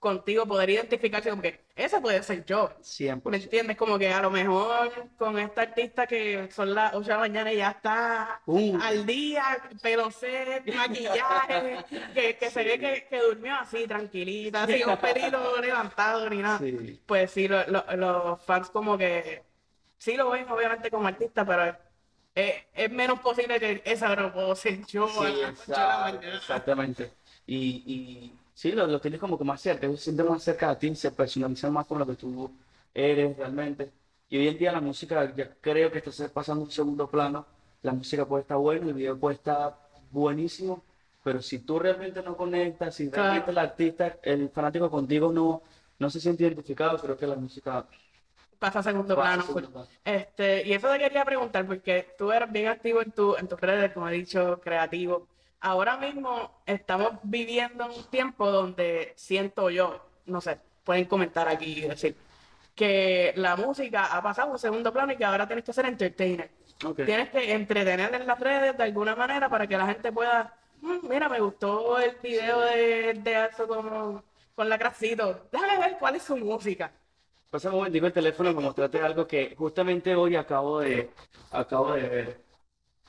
contigo, 0.00 0.44
poder 0.46 0.68
identificarse 0.68 1.30
como 1.30 1.42
que 1.42 1.60
ese 1.76 2.00
puede 2.00 2.20
ser 2.24 2.44
yo. 2.44 2.72
¿Me 2.76 2.82
100%. 2.82 3.34
entiendes? 3.44 3.76
Como 3.76 3.96
que 4.00 4.12
a 4.12 4.20
lo 4.20 4.32
mejor 4.32 4.90
con 5.16 5.38
esta 5.38 5.62
artista 5.62 6.08
que 6.08 6.48
son 6.50 6.74
las 6.74 6.92
8 6.92 7.04
de 7.04 7.10
la 7.12 7.18
mañana 7.18 7.52
y 7.52 7.58
ya 7.58 7.70
está 7.70 8.40
Uh. 8.46 8.76
al 8.82 9.06
día, 9.06 9.44
pelo 9.80 10.10
set, 10.10 10.64
maquillaje, 10.74 11.76
que, 12.14 12.36
que 12.36 12.50
se 12.50 12.64
ve 12.64 12.78
que, 12.80 13.06
que 13.08 13.20
durmió 13.20 13.54
así, 13.54 13.86
tranquilita, 13.86 14.66
sin 14.66 14.88
un 14.88 14.96
pelito 14.96 15.38
levantado 15.60 16.28
ni 16.28 16.38
nada. 16.38 16.58
Sí. 16.58 17.00
Pues 17.06 17.30
sí, 17.30 17.46
lo- 17.46 17.64
lo- 17.68 17.84
los 17.96 18.42
fans 18.42 18.70
como 18.70 18.98
que 18.98 19.42
sí 20.02 20.16
lo 20.16 20.30
ven 20.30 20.48
obviamente 20.50 20.90
como 20.90 21.06
artista, 21.08 21.44
pero 21.46 21.76
es, 22.34 22.90
menos 22.90 23.20
posible 23.20 23.60
que 23.60 23.82
esa 23.84 24.14
no 24.16 24.32
puedo 24.32 24.54
ser 24.56 24.84
yo 24.86 25.06
Sí, 25.06 25.24
a 25.24 25.28
las 25.30 25.60
8 25.60 25.80
de 25.82 25.86
la 25.86 25.98
exacto, 25.98 25.98
mañana. 25.98 26.36
exactamente. 26.38 27.12
Y, 27.46 27.82
y 27.86 28.40
sí, 28.54 28.72
lo, 28.72 28.86
lo 28.86 29.00
tienes 29.00 29.20
como 29.20 29.36
que 29.38 29.44
más 29.44 29.60
cerca, 29.60 29.86
ellos 29.86 29.98
se 30.00 30.04
sienten 30.04 30.28
más 30.28 30.42
cerca 30.42 30.70
de 30.70 30.76
ti, 30.76 30.94
se 30.94 31.10
personalizan 31.10 31.72
más 31.72 31.86
con 31.86 31.98
lo 31.98 32.06
que 32.06 32.14
tú 32.16 32.50
eres 32.94 33.36
realmente. 33.36 33.92
Y 34.28 34.38
hoy 34.38 34.48
en 34.48 34.58
día 34.58 34.72
la 34.72 34.80
música 34.80 35.34
ya 35.34 35.54
creo 35.60 35.90
que 35.90 35.98
está 35.98 36.28
pasando 36.32 36.64
un 36.64 36.70
segundo 36.70 37.08
plano. 37.08 37.46
La 37.82 37.92
música 37.92 38.26
puede 38.26 38.42
estar 38.42 38.56
buena, 38.58 38.86
el 38.86 38.94
video 38.94 39.18
puede 39.18 39.34
estar 39.36 39.76
buenísimo, 40.10 40.82
pero 41.22 41.42
si 41.42 41.58
tú 41.60 41.78
realmente 41.78 42.22
no 42.22 42.36
conectas, 42.36 42.94
si 42.94 43.10
Claro. 43.10 43.32
realmente 43.34 43.50
el 43.50 43.58
artista, 43.58 44.18
el 44.22 44.48
fanático 44.50 44.90
contigo 44.90 45.32
no, 45.32 45.62
no 45.98 46.10
se 46.10 46.20
siente 46.20 46.44
identificado, 46.44 46.98
creo 46.98 47.16
que 47.16 47.26
la 47.26 47.36
música 47.36 47.86
Pasa 48.62 48.78
a 48.78 48.82
segundo 48.84 49.14
a 49.14 49.16
plano. 49.16 49.42
Este, 50.04 50.62
y 50.64 50.72
eso 50.72 50.88
te 50.88 50.98
quería 51.00 51.24
preguntar, 51.24 51.66
porque 51.66 52.14
tú 52.16 52.30
eres 52.30 52.50
bien 52.52 52.68
activo 52.68 53.02
en 53.02 53.10
tu, 53.10 53.34
en 53.36 53.48
tus 53.48 53.60
redes, 53.60 53.90
como 53.90 54.08
he 54.08 54.12
dicho, 54.12 54.60
creativo. 54.62 55.26
Ahora 55.60 55.96
mismo 55.96 56.62
estamos 56.64 57.14
viviendo 57.24 57.86
un 57.86 58.04
tiempo 58.04 58.48
donde 58.52 59.14
siento 59.16 59.68
yo, 59.68 60.00
no 60.26 60.40
sé, 60.40 60.58
pueden 60.84 61.06
comentar 61.06 61.48
aquí 61.48 61.72
y 61.78 61.88
decir, 61.88 62.16
que 62.76 63.32
la 63.34 63.56
música 63.56 64.04
ha 64.16 64.22
pasado 64.22 64.50
a 64.50 64.52
un 64.52 64.58
segundo 64.60 64.92
plano 64.92 65.12
y 65.12 65.16
que 65.16 65.24
ahora 65.24 65.44
tienes 65.48 65.64
que 65.64 65.72
ser 65.72 65.86
entertainer. 65.86 66.48
Tienes 67.04 67.30
que 67.30 67.52
entretener 67.52 68.14
en 68.14 68.26
las 68.28 68.38
redes 68.38 68.76
de 68.76 68.84
alguna 68.84 69.16
manera 69.16 69.48
para 69.48 69.66
que 69.66 69.76
la 69.76 69.86
gente 69.88 70.12
pueda, 70.12 70.54
"Mm, 70.80 71.08
mira, 71.08 71.28
me 71.28 71.40
gustó 71.40 71.98
el 71.98 72.14
video 72.22 72.60
de, 72.60 73.14
de 73.14 73.44
eso 73.46 73.66
con, 73.66 74.22
con 74.54 74.68
la 74.68 74.78
Crasito. 74.78 75.48
Déjame 75.50 75.78
ver 75.78 75.96
cuál 75.98 76.14
es 76.14 76.22
su 76.22 76.36
música. 76.36 76.92
Pasa 77.52 77.68
un 77.68 77.74
momentico 77.74 78.06
el 78.06 78.14
teléfono 78.14 78.54
para 78.54 78.64
mostrarte 78.64 78.98
algo 79.02 79.26
que 79.26 79.54
justamente 79.58 80.14
hoy 80.14 80.36
acabo 80.36 80.80
de, 80.80 81.10
acabo 81.50 81.92
de 81.92 82.08
ver. 82.08 82.40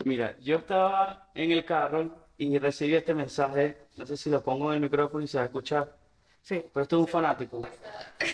Mira, 0.03 0.37
yo 0.41 0.57
estaba 0.57 1.31
en 1.33 1.51
el 1.53 1.63
carro 1.63 2.27
y 2.37 2.57
recibí 2.57 2.93
este 2.93 3.13
mensaje, 3.13 3.87
no 3.95 4.05
sé 4.05 4.17
si 4.17 4.29
lo 4.29 4.43
pongo 4.43 4.71
en 4.71 4.75
el 4.75 4.81
micrófono 4.81 5.23
y 5.23 5.29
se 5.29 5.37
va 5.37 5.43
a 5.43 5.45
escuchar. 5.45 5.95
Sí. 6.41 6.61
Pero 6.73 6.83
esto 6.83 6.97
es 6.97 6.99
un 6.99 7.07
fanático. 7.07 7.65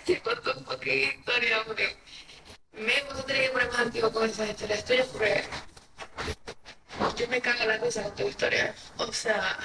Te 0.04 0.20
cuento 0.20 0.52
un 0.58 0.64
poquito 0.64 0.90
de 0.90 1.06
historia 1.16 1.58
porque 1.68 1.96
me 2.72 3.02
gusta 3.04 3.24
tener 3.28 3.44
que 3.44 3.50
poner 3.50 3.68
más 3.68 3.80
activo 3.80 4.12
con 4.12 4.28
esas 4.28 4.50
historias 4.50 4.86
tuyas 4.86 5.08
porque 5.10 5.44
yo 7.18 7.28
me 7.28 7.40
cago 7.40 7.62
en 7.62 7.68
la 7.68 7.78
risa 7.78 8.02
con 8.02 8.16
tu 8.16 8.28
historia. 8.28 8.74
O 8.98 9.14
sea, 9.14 9.60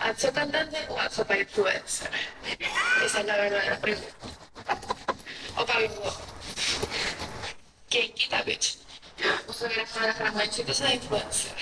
¿hazte 0.00 0.30
cantante 0.32 0.76
o 0.90 1.24
para 1.24 1.40
influencer? 1.40 2.10
Esa 3.06 3.20
es 3.20 3.26
la 3.26 3.36
verdadera 3.38 3.80
pregunta. 3.80 4.27
O 5.60 5.66
para 5.66 5.80
los 5.80 5.96
dos. 5.96 6.18
¿Quién 7.90 8.12
quita, 8.12 8.42
bitch? 8.42 8.78
O 9.48 9.52
sea, 9.52 9.68
las 9.76 10.20
las 10.20 10.34
manchitas 10.34 10.80
de 10.80 10.94
influencer. 10.94 11.52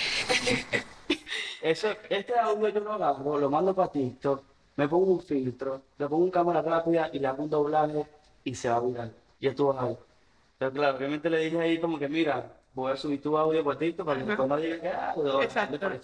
Eso, 1.63 1.89
este 2.11 2.39
audio 2.39 2.69
yo 2.69 2.81
lo 2.81 2.93
agarro, 2.93 3.39
lo 3.39 3.51
mando 3.51 3.75
para 3.75 3.91
TikTok, 3.91 4.43
me 4.77 4.87
pongo 4.89 5.13
un 5.13 5.23
filtro, 5.23 5.83
le 5.99 6.07
pongo 6.07 6.25
un 6.25 6.31
cámara 6.31 6.63
rápida 6.63 7.09
y 7.13 7.19
le 7.19 7.27
hago 7.27 7.43
un 7.43 7.51
doblaje 7.51 8.07
y 8.45 8.55
se 8.55 8.69
va 8.69 8.77
a 8.77 8.81
viral. 8.81 9.15
Y 9.41 9.49
esto 9.49 9.75
va 9.75 9.81
a 9.81 9.87
ver. 9.87 9.99
Pero 10.59 10.73
claro, 10.73 10.97
obviamente 10.99 11.31
le 11.31 11.39
dije 11.39 11.59
ahí 11.59 11.81
como 11.81 11.99
que 11.99 12.09
mira, 12.09 12.53
voy 12.75 12.93
a 12.93 12.97
subir 12.97 13.23
tu 13.23 13.37
audio 13.37 13.65
para 13.65 13.79
TikTok 13.79 14.07
para 14.07 14.21
que 14.21 14.27
después 14.27 14.49
no 14.49 14.57
digan 14.59 14.81
que 14.81 14.89
ah, 14.89 15.15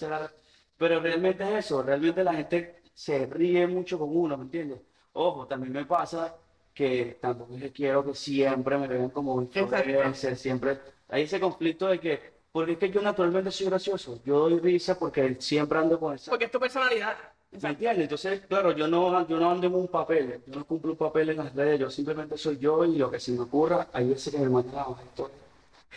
raro. 0.08 0.30
Pero 0.78 1.00
realmente 1.00 1.44
es 1.44 1.66
eso, 1.66 1.82
realmente 1.82 2.24
la 2.24 2.34
gente 2.34 2.82
se 2.94 3.26
ríe 3.26 3.66
mucho 3.66 3.98
con 3.98 4.16
uno, 4.16 4.36
¿me 4.36 4.44
entiendes? 4.44 4.80
Ojo, 5.12 5.46
también 5.46 5.72
me 5.72 5.84
pasa 5.84 6.34
que 6.74 7.18
tampoco 7.20 7.54
es 7.54 7.62
que 7.62 7.72
quiero 7.72 8.04
que 8.04 8.14
siempre 8.14 8.78
me 8.78 8.88
vean 8.88 9.10
como 9.10 9.42
influencer, 9.42 10.36
siempre. 10.36 10.78
Hay 11.08 11.22
ese 11.22 11.38
conflicto 11.40 11.86
de 11.88 12.00
que, 12.00 12.20
porque 12.50 12.72
es 12.72 12.78
que 12.78 12.90
yo 12.90 13.02
naturalmente 13.02 13.50
soy 13.50 13.66
gracioso, 13.66 14.20
yo 14.24 14.48
doy 14.48 14.58
risa 14.58 14.98
porque 14.98 15.36
siempre 15.40 15.78
ando 15.78 15.98
con 16.00 16.14
esa 16.14 16.30
Porque 16.30 16.46
es 16.46 16.50
tu 16.50 16.58
personalidad. 16.60 17.16
¿Me 17.60 17.68
entiendes? 17.68 18.04
Entonces, 18.04 18.40
claro, 18.48 18.72
yo 18.72 18.88
no, 18.88 19.28
yo 19.28 19.38
no 19.38 19.50
ando 19.50 19.66
en 19.66 19.74
un 19.74 19.88
papel, 19.88 20.42
yo 20.46 20.58
no 20.58 20.64
cumplo 20.66 20.92
un 20.92 20.96
papel 20.96 21.30
en 21.30 21.36
las 21.36 21.54
redes, 21.54 21.80
yo 21.80 21.90
simplemente 21.90 22.38
soy 22.38 22.56
yo 22.56 22.82
y 22.86 22.96
lo 22.96 23.10
que 23.10 23.20
se 23.20 23.32
me 23.32 23.40
ocurra, 23.40 23.88
hay 23.92 24.08
veces 24.08 24.32
que 24.32 24.40
me 24.40 24.48
mandan 24.48 24.76
a 24.76 24.86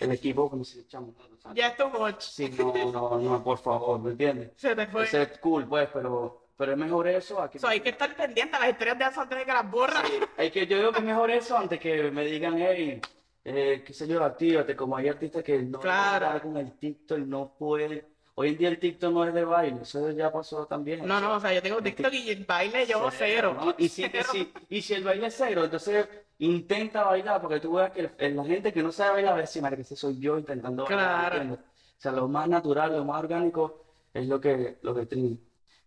el 0.01 0.11
equipo 0.11 0.49
como 0.49 0.63
si 0.63 0.79
echamos. 0.79 1.15
Ya 1.53 1.67
es 1.67 1.77
tu 1.77 1.87
much. 1.89 2.19
Sí, 2.19 2.49
no, 2.57 2.73
no, 2.91 3.19
no, 3.19 3.43
por 3.43 3.57
favor, 3.57 3.99
¿me 4.01 4.11
entiendes? 4.11 4.51
Se 4.57 4.75
te 4.75 4.87
fue. 4.87 5.03
Ese 5.03 5.21
es 5.21 5.37
cool, 5.39 5.65
pues, 5.67 5.87
pero, 5.93 6.44
pero 6.57 6.71
es 6.71 6.77
mejor 6.77 7.07
eso 7.07 7.41
a 7.41 7.49
que... 7.49 7.59
So, 7.59 7.67
hay 7.67 7.79
que 7.81 7.89
estar 7.89 8.15
pendiente 8.15 8.55
a 8.55 8.59
las 8.59 8.69
historias 8.69 8.97
de 8.99 9.05
eso 9.05 9.21
antes 9.21 9.37
de 9.39 9.45
que 9.45 9.51
las 9.53 9.69
borras. 9.69 10.03
Hay 10.37 10.51
que, 10.51 10.65
yo 10.67 10.77
digo 10.77 10.91
que 10.91 10.99
es 10.99 11.05
mejor 11.05 11.31
eso 11.31 11.57
antes 11.57 11.79
que 11.79 12.09
me 12.11 12.25
digan, 12.25 12.55
hey, 12.57 13.01
eh, 13.43 13.83
qué 13.85 13.93
sé 13.93 14.07
yo, 14.07 14.23
actívate, 14.23 14.75
como 14.75 14.95
hay 14.97 15.07
artistas 15.09 15.43
que 15.43 15.61
no 15.61 15.79
Claro. 15.79 16.41
con 16.41 16.57
el 16.57 16.77
TikTok 16.77 17.19
y 17.19 17.21
no 17.25 17.53
pueden. 17.57 18.05
Hoy 18.37 18.49
en 18.49 18.57
día 18.57 18.67
el 18.69 18.79
TikTok 18.79 19.13
no 19.13 19.23
es 19.25 19.33
de 19.33 19.45
baile, 19.45 19.81
eso 19.83 20.11
ya 20.11 20.31
pasó 20.31 20.65
también. 20.65 21.05
No, 21.07 21.21
no, 21.21 21.35
o 21.35 21.39
sea, 21.39 21.53
yo 21.53 21.61
tengo 21.61 21.81
TikTok 21.81 22.11
y 22.11 22.29
el 22.31 22.43
baile 22.45 22.85
yo 22.85 23.09
cero. 23.11 23.55
¿no? 23.57 23.75
Y 23.77 23.87
si, 23.87 24.03
y 24.03 24.09
Cero. 24.09 24.29
si, 24.31 24.53
y 24.69 24.81
si 24.81 24.93
el 24.93 25.03
baile 25.05 25.27
es 25.27 25.35
cero, 25.37 25.63
entonces 25.63 26.07
intenta 26.39 27.03
bailar, 27.05 27.41
porque 27.41 27.61
tú 27.61 27.73
ves 27.75 27.91
que 27.91 28.11
la 28.29 28.43
gente 28.43 28.73
que 28.73 28.83
no 28.83 28.91
sabe 28.91 29.13
bailar, 29.13 29.33
a 29.33 29.37
ver 29.37 29.47
si 29.47 29.61
madre, 29.61 29.77
que 29.77 29.81
ese 29.83 29.95
soy 29.95 30.19
yo 30.19 30.37
intentando 30.37 30.83
bailar, 30.85 31.31
Claro. 31.31 31.53
O 31.53 31.97
sea, 31.97 32.11
lo 32.11 32.27
más 32.27 32.49
natural, 32.49 32.91
lo 32.91 33.05
más 33.05 33.19
orgánico 33.19 33.85
es 34.13 34.27
lo 34.27 34.41
que, 34.41 34.79
lo 34.81 34.93
que. 34.93 35.37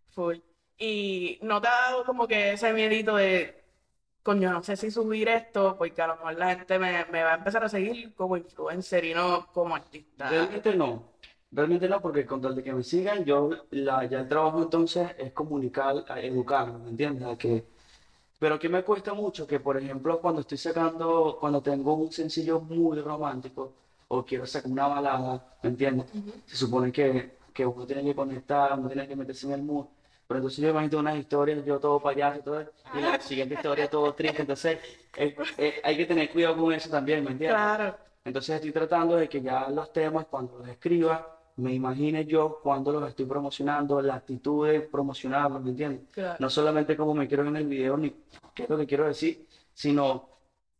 Full. 0.08 0.36
Y 0.78 1.38
no 1.42 1.60
te 1.60 1.68
ha 1.68 1.90
dado 1.90 2.04
como 2.04 2.28
que 2.28 2.52
ese 2.52 2.72
miedito 2.72 3.16
de, 3.16 3.64
coño, 4.22 4.52
no 4.52 4.62
sé 4.62 4.76
si 4.76 4.90
subir 4.90 5.28
esto, 5.28 5.76
porque 5.76 6.00
a 6.02 6.06
lo 6.06 6.16
mejor 6.16 6.38
la 6.38 6.54
gente 6.54 6.78
me, 6.78 7.04
me 7.06 7.22
va 7.22 7.32
a 7.32 7.36
empezar 7.38 7.64
a 7.64 7.68
seguir 7.68 8.14
como 8.14 8.36
influencer 8.36 9.04
y 9.04 9.14
no 9.14 9.46
como 9.52 9.74
artista. 9.74 10.28
Realmente 10.28 10.76
no, 10.76 11.12
realmente 11.50 11.88
no, 11.88 12.00
porque 12.00 12.26
con 12.26 12.40
tal 12.40 12.54
de 12.54 12.62
que 12.62 12.72
me 12.72 12.84
sigan, 12.84 13.24
yo, 13.24 13.50
la, 13.70 14.04
ya 14.04 14.20
el 14.20 14.28
trabajo 14.28 14.62
entonces 14.62 15.10
es 15.18 15.32
comunicar, 15.32 16.04
educar, 16.18 16.70
¿me 16.72 16.90
entiendes? 16.90 17.26
A 17.26 17.36
que, 17.36 17.64
pero 18.38 18.58
que 18.58 18.68
me 18.68 18.84
cuesta 18.84 19.14
mucho 19.14 19.46
que, 19.46 19.58
por 19.58 19.76
ejemplo, 19.76 20.20
cuando 20.20 20.42
estoy 20.42 20.58
sacando, 20.58 21.38
cuando 21.40 21.60
tengo 21.60 21.94
un 21.94 22.12
sencillo 22.12 22.60
muy 22.60 23.00
romántico 23.00 23.72
o 24.08 24.24
quiero 24.24 24.46
sacar 24.46 24.70
una 24.70 24.86
balada, 24.86 25.58
¿me 25.62 25.70
entiendes? 25.70 26.06
Se 26.46 26.56
supone 26.56 26.92
que, 26.92 27.38
que 27.52 27.66
uno 27.66 27.84
tiene 27.84 28.04
que 28.04 28.14
conectar, 28.14 28.78
uno 28.78 28.88
tiene 28.88 29.08
que 29.08 29.16
meterse 29.16 29.46
en 29.46 29.52
el 29.54 29.62
mood. 29.62 29.86
Pero 30.28 30.38
entonces 30.40 30.58
yo 30.62 30.68
imagino 30.68 30.98
unas 31.00 31.16
historias, 31.18 31.64
yo 31.64 31.80
todo 31.80 31.98
payaso 32.00 32.38
y 32.40 32.42
todo, 32.42 32.60
y 32.60 33.00
la 33.00 33.18
siguiente 33.20 33.54
historia 33.54 33.88
todo 33.88 34.12
triste. 34.14 34.42
Entonces 34.42 34.78
eh, 35.16 35.34
eh, 35.56 35.80
hay 35.82 35.96
que 35.96 36.04
tener 36.04 36.30
cuidado 36.30 36.56
con 36.58 36.72
eso 36.74 36.90
también, 36.90 37.24
¿me 37.24 37.30
entiendes? 37.30 37.56
Claro, 37.56 37.96
Entonces 38.24 38.56
estoy 38.56 38.72
tratando 38.72 39.16
de 39.16 39.26
que 39.28 39.40
ya 39.40 39.70
los 39.70 39.90
temas, 39.90 40.26
cuando 40.26 40.58
los 40.58 40.68
escriba, 40.68 41.34
me 41.56 41.72
imagine 41.72 42.26
yo 42.26 42.60
cuando 42.62 42.92
los 42.92 43.08
estoy 43.08 43.24
promocionando, 43.24 44.02
la 44.02 44.16
actitud 44.16 44.68
de 44.68 44.80
promocionarlos, 44.82 45.62
¿me 45.62 45.70
entiendes? 45.70 46.02
claro. 46.10 46.36
No 46.40 46.50
solamente 46.50 46.94
como 46.94 47.14
me 47.14 47.26
quiero 47.26 47.46
en 47.48 47.56
el 47.56 47.66
video, 47.66 47.96
ni 47.96 48.10
qué 48.54 48.64
es 48.64 48.68
lo 48.68 48.76
que 48.76 48.86
quiero 48.86 49.06
decir, 49.06 49.46
sino 49.72 50.28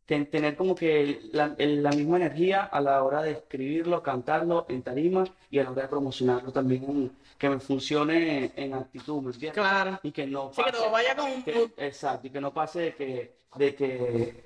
ten- 0.05 0.29
tener 0.29 0.55
como 0.55 0.75
que 0.75 1.21
la, 1.33 1.55
la 1.57 1.91
misma 1.91 2.17
energía 2.17 2.63
a 2.65 2.81
la 2.81 3.03
hora 3.03 3.21
de 3.23 3.31
escribirlo, 3.31 4.01
cantarlo 4.03 4.65
en 4.69 4.81
tarima 4.83 5.23
y 5.49 5.59
a 5.59 5.63
la 5.63 5.71
hora 5.71 5.81
de 5.83 5.87
promocionarlo 5.87 6.51
también, 6.51 6.83
en- 6.83 7.11
que 7.39 7.49
me 7.49 7.59
funcione 7.59 8.51
en, 8.57 8.73
actitud, 8.73 9.21
¿me 9.21 9.31
entiendes? 9.31 9.53
Claro. 9.53 9.99
Y 10.03 10.11
que 10.11 10.27
no 10.27 10.51
Sí, 10.53 10.61
que 10.61 10.71
pase, 10.71 10.77
todo 10.77 10.91
vaya 10.91 11.15
con 11.15 11.31
un 11.31 11.41
que- 11.43 11.71
exacto, 11.77 12.27
y 12.27 12.29
que 12.29 12.41
no 12.41 12.53
pase 12.53 12.79
de 12.81 12.95
que, 12.95 13.37
de 13.55 13.75
que 13.75 14.45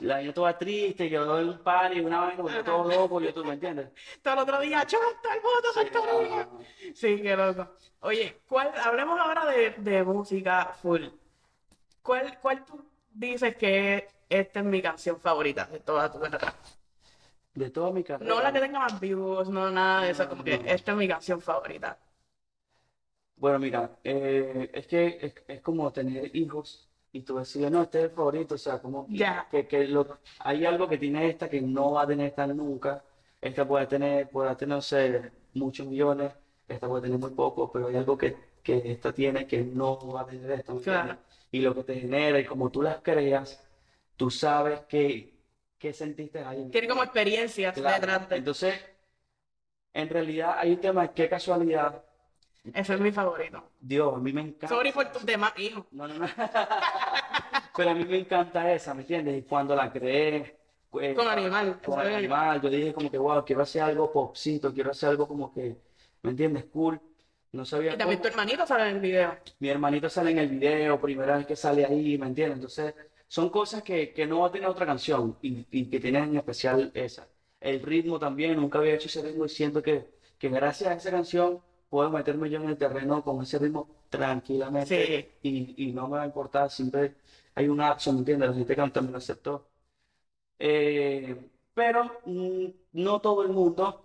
la 0.00 0.18
niña 0.18 0.32
toda 0.32 0.56
triste, 0.56 1.10
yo 1.10 1.26
doy 1.26 1.44
un 1.44 1.58
par 1.58 1.94
y 1.94 2.00
una 2.00 2.20
vaina, 2.20 2.42
yo 2.42 2.64
todo 2.64 2.88
loco, 2.88 3.20
yo 3.20 3.34
tú, 3.34 3.44
¿me 3.44 3.52
entiendes? 3.52 3.90
Todo 4.22 4.32
el 4.32 4.40
otro 4.40 4.60
día, 4.60 4.86
¡chota 4.86 5.34
el 5.34 5.40
voto, 5.42 5.68
Sí, 5.74 5.80
el 5.80 6.34
voto! 6.34 6.58
Sí, 6.94 7.22
qué 7.22 7.36
loco. 7.36 7.74
Oye, 8.00 8.40
¿cuál, 8.48 8.72
hablemos 8.82 9.20
ahora 9.20 9.44
de, 9.44 9.70
de 9.76 10.02
música 10.04 10.74
full. 10.80 11.02
¿Cuál, 12.02 12.38
cuál 12.40 12.64
tú 12.64 12.82
dices 13.12 13.56
que 13.56 14.08
esta 14.30 14.60
es 14.60 14.64
mi 14.64 14.80
canción 14.80 15.20
favorita 15.20 15.66
de 15.66 15.80
toda 15.80 16.10
tu 16.10 16.18
carrera? 16.18 16.54
De 17.54 17.70
toda 17.70 17.92
mi 17.92 18.02
carrera. 18.02 18.34
No 18.34 18.40
la 18.42 18.52
que 18.52 18.60
tenga 18.60 18.78
más 18.80 18.98
views, 19.00 19.48
no 19.48 19.70
nada 19.70 20.02
de 20.02 20.10
eso, 20.10 20.24
No, 20.24 20.28
como 20.30 20.44
que 20.44 20.60
esta 20.66 20.92
es 20.92 20.96
mi 20.98 21.08
canción 21.08 21.40
favorita. 21.40 21.98
Bueno, 23.36 23.58
mira, 23.58 23.98
eh, 24.04 24.70
es 24.72 24.86
que 24.86 25.18
es, 25.20 25.34
es 25.48 25.60
como 25.60 25.92
tener 25.92 26.34
hijos 26.36 26.88
y 27.12 27.22
tú 27.22 27.36
decides, 27.38 27.70
no, 27.70 27.82
este 27.82 27.98
es 27.98 28.04
el 28.04 28.10
favorito, 28.10 28.54
o 28.54 28.58
sea, 28.58 28.80
como 28.80 29.06
Ya. 29.10 29.46
que, 29.50 29.66
que 29.66 29.86
lo, 29.86 30.20
hay 30.40 30.64
algo 30.64 30.88
que 30.88 30.98
tiene 30.98 31.28
esta 31.28 31.48
que 31.48 31.60
no 31.60 31.92
va 31.92 32.02
a 32.02 32.06
tener 32.06 32.26
esta 32.28 32.46
nunca. 32.46 33.04
Esta 33.40 33.66
puede 33.68 33.86
tener, 33.86 34.28
puede 34.30 34.54
tener, 34.56 34.76
no 34.76 34.80
sé, 34.80 35.32
muchos 35.54 35.86
millones, 35.86 36.32
esta 36.66 36.88
puede 36.88 37.02
tener 37.02 37.18
muy 37.18 37.30
poco, 37.32 37.70
pero 37.70 37.88
hay 37.88 37.96
algo 37.96 38.16
que, 38.16 38.36
que 38.62 38.80
esta 38.92 39.12
tiene 39.12 39.46
que 39.46 39.62
no 39.64 39.98
va 40.12 40.22
a 40.22 40.26
tener 40.26 40.50
esta, 40.52 40.72
¿me 40.74 40.80
Claro. 40.80 41.18
Y 41.50 41.60
lo 41.60 41.74
que 41.74 41.84
te 41.84 42.00
genera 42.00 42.40
y 42.40 42.44
como 42.46 42.70
tú 42.70 42.82
las 42.82 43.00
creas, 43.02 43.62
tú 44.16 44.30
sabes 44.30 44.82
que, 44.88 45.33
qué 45.84 45.92
sentiste 45.92 46.38
ahí. 46.42 46.70
Tiene 46.70 46.88
como 46.88 47.02
experiencias 47.02 47.74
Claro. 47.74 47.94
detrás 47.96 48.26
de... 48.30 48.36
Entonces, 48.36 48.74
en 49.92 50.08
realidad 50.08 50.54
hay 50.58 50.72
un 50.72 50.80
tema, 50.80 51.12
qué 51.12 51.28
casualidad. 51.28 52.02
Ese 52.72 52.94
es 52.94 53.00
mi 53.00 53.12
favorito. 53.12 53.62
Dios, 53.78 54.14
a 54.14 54.16
mí 54.18 54.32
me 54.32 54.40
encanta. 54.40 54.68
Sorry 54.68 54.92
por 54.92 55.12
tus 55.12 55.26
demás 55.26 55.52
hijos. 55.58 55.84
No, 55.90 56.08
no, 56.08 56.14
no. 56.14 56.26
Pero 57.76 57.90
a 57.90 57.94
mí 57.94 58.04
me 58.06 58.18
encanta 58.20 58.72
esa, 58.72 58.94
¿me 58.94 59.02
entiendes? 59.02 59.36
Y 59.38 59.42
cuando 59.42 59.76
la 59.76 59.92
creé, 59.92 60.56
eh, 61.02 61.14
Con 61.14 61.28
Animal, 61.28 61.78
con 61.84 62.00
es- 62.00 62.16
Animal, 62.16 62.62
yo 62.62 62.70
dije 62.70 62.94
como 62.94 63.10
que, 63.10 63.18
wow, 63.18 63.44
quiero 63.44 63.60
hacer 63.60 63.82
algo 63.82 64.10
popcito, 64.10 64.72
quiero 64.72 64.90
hacer 64.92 65.10
algo 65.10 65.28
como 65.28 65.52
que, 65.52 65.76
¿me 66.22 66.30
entiendes? 66.30 66.64
Cool. 66.72 66.98
No 67.52 67.66
sabía 67.66 67.92
Y 67.92 67.98
también 67.98 68.22
tu 68.22 68.28
cómo. 68.30 68.40
hermanito 68.40 68.66
sale 68.66 68.88
en 68.88 68.96
el 68.96 69.02
video. 69.02 69.36
Mi 69.58 69.68
hermanito 69.68 70.08
sale 70.08 70.30
en 70.30 70.38
el 70.38 70.48
video, 70.48 70.98
primera 70.98 71.36
vez 71.36 71.46
que 71.46 71.56
sale 71.56 71.84
ahí, 71.84 72.16
¿me 72.16 72.26
entiendes? 72.28 72.56
Entonces, 72.56 72.94
son 73.28 73.50
cosas 73.50 73.82
que, 73.82 74.12
que 74.12 74.26
no 74.26 74.40
va 74.40 74.48
a 74.48 74.50
tener 74.52 74.68
otra 74.68 74.86
canción 74.86 75.36
y, 75.42 75.66
y 75.70 75.90
que 75.90 76.00
tienen 76.00 76.24
en 76.30 76.36
especial 76.36 76.90
esa. 76.94 77.28
El 77.60 77.80
ritmo 77.82 78.18
también, 78.18 78.56
nunca 78.56 78.78
había 78.78 78.94
hecho 78.94 79.06
ese 79.08 79.22
ritmo 79.22 79.44
y 79.46 79.48
siento 79.48 79.82
que, 79.82 80.06
que 80.38 80.48
gracias 80.48 80.90
a 80.90 80.94
esa 80.94 81.10
canción 81.10 81.60
puedo 81.88 82.10
meterme 82.10 82.50
yo 82.50 82.60
en 82.60 82.68
el 82.68 82.76
terreno 82.78 83.22
con 83.22 83.42
ese 83.42 83.58
ritmo 83.58 83.88
tranquilamente 84.10 85.04
Sí. 85.04 85.28
y, 85.42 85.88
y 85.88 85.92
no 85.92 86.06
me 86.08 86.18
va 86.18 86.22
a 86.22 86.26
importar, 86.26 86.70
siempre 86.70 87.14
hay 87.54 87.68
un 87.68 87.80
action, 87.80 88.14
¿me 88.16 88.20
entiendes? 88.20 88.48
La 88.50 88.54
gente 88.54 88.76
que 88.76 88.90
también 88.90 89.12
lo 89.12 89.18
aceptó. 89.18 89.68
Eh, 90.58 91.50
pero 91.74 92.20
mm, 92.26 92.66
no 92.92 93.20
todo 93.20 93.42
el 93.42 93.48
mundo 93.50 94.04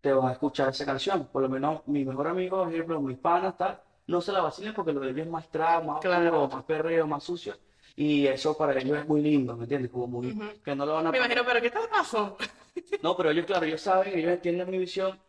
te 0.00 0.12
va 0.12 0.30
a 0.30 0.32
escuchar 0.32 0.70
esa 0.70 0.84
canción. 0.86 1.26
Por 1.32 1.42
lo 1.42 1.48
menos 1.48 1.82
mi 1.86 2.04
mejor 2.04 2.28
amigo, 2.28 2.58
por 2.64 2.72
ejemplo, 2.72 3.00
mis 3.00 3.18
panas, 3.18 3.56
tal, 3.56 3.80
no 4.06 4.20
se 4.20 4.32
la 4.32 4.40
vacilan 4.42 4.74
porque 4.74 4.92
lo 4.92 5.00
de 5.00 5.20
es 5.22 5.28
más 5.28 5.50
trap, 5.50 5.84
más 5.84 6.00
Claro. 6.00 6.48
más 6.48 6.64
perreo, 6.64 7.06
más 7.06 7.22
sucio. 7.24 7.54
Y 8.00 8.26
eso 8.26 8.56
para 8.56 8.80
ellos 8.80 8.96
es 8.96 9.06
muy 9.06 9.20
lindo, 9.20 9.54
¿me 9.54 9.64
entiendes? 9.64 9.90
Como 9.90 10.06
muy, 10.06 10.28
Ujú. 10.28 10.62
que 10.64 10.74
no 10.74 10.86
lo 10.86 10.94
van 10.94 11.08
a 11.08 11.10
Me 11.10 11.18
imagino, 11.18 11.42
pero 11.44 11.60
¿qué 11.60 11.68
te 11.70 11.78
pasó? 11.90 12.34
no, 13.02 13.14
pero 13.14 13.30
ellos, 13.30 13.44
claro, 13.44 13.66
ellos 13.66 13.82
saben, 13.82 14.18
ellos 14.18 14.32
entienden 14.32 14.70
mi 14.70 14.78
visión, 14.78 15.20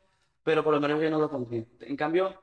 pero 0.41 0.63
por 0.63 0.73
lo 0.73 0.79
menos 0.79 1.01
yo 1.01 1.09
no 1.09 1.19
lo 1.19 1.29
pondría. 1.29 1.65
En 1.81 1.97
cambio, 1.97 2.33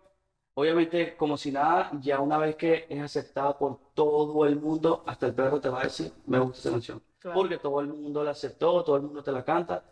obviamente, 0.52 1.16
como 1.16 1.38
si 1.38 1.50
nada, 1.50 1.90
ya 2.02 2.20
una 2.20 2.36
vez 2.36 2.56
que 2.56 2.84
es 2.90 3.00
aceptada 3.00 3.56
por 3.56 3.80
todo 3.94 4.44
el 4.44 4.56
mundo, 4.56 5.02
hasta 5.06 5.24
el 5.28 5.34
perro 5.34 5.62
te 5.62 5.70
va 5.70 5.80
a 5.80 5.84
decir, 5.84 6.12
me 6.26 6.38
gusta 6.40 6.58
esa 6.58 6.70
canción. 6.72 7.02
Claro. 7.18 7.34
Porque 7.40 7.56
todo 7.56 7.80
el 7.80 7.86
mundo 7.86 8.22
la 8.22 8.32
aceptó, 8.32 8.84
todo 8.84 8.96
el 8.96 9.02
mundo 9.04 9.22
te 9.22 9.32
la 9.32 9.42
canta. 9.42 9.82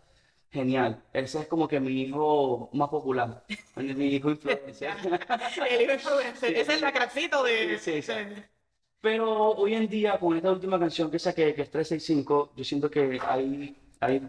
Genial. 0.50 1.02
Ese 1.14 1.40
es 1.40 1.46
como 1.48 1.66
que 1.66 1.80
mi 1.80 2.02
hijo 2.02 2.68
más 2.74 2.90
popular, 2.90 3.42
mi 3.76 4.08
hijo 4.08 4.28
influencer. 4.36 4.96
El 5.70 5.80
hijo 5.80 5.92
influencer. 5.94 6.50
Sí. 6.50 6.60
Ese 6.60 6.60
es 6.60 6.68
el 6.68 6.80
lacracito 6.82 7.42
de... 7.42 7.78
Sí, 7.78 8.02
sí, 8.02 8.02
sí. 8.02 8.12
de- 8.12 8.55
Pero 9.06 9.52
hoy 9.52 9.74
en 9.74 9.88
día, 9.88 10.18
con 10.18 10.36
esta 10.36 10.50
última 10.50 10.80
canción 10.80 11.08
que 11.08 11.20
saqué, 11.20 11.54
que 11.54 11.62
es 11.62 11.70
365, 11.70 12.50
yo 12.56 12.64
siento 12.64 12.90
que 12.90 13.20
hay, 13.22 13.76
hay 14.00 14.28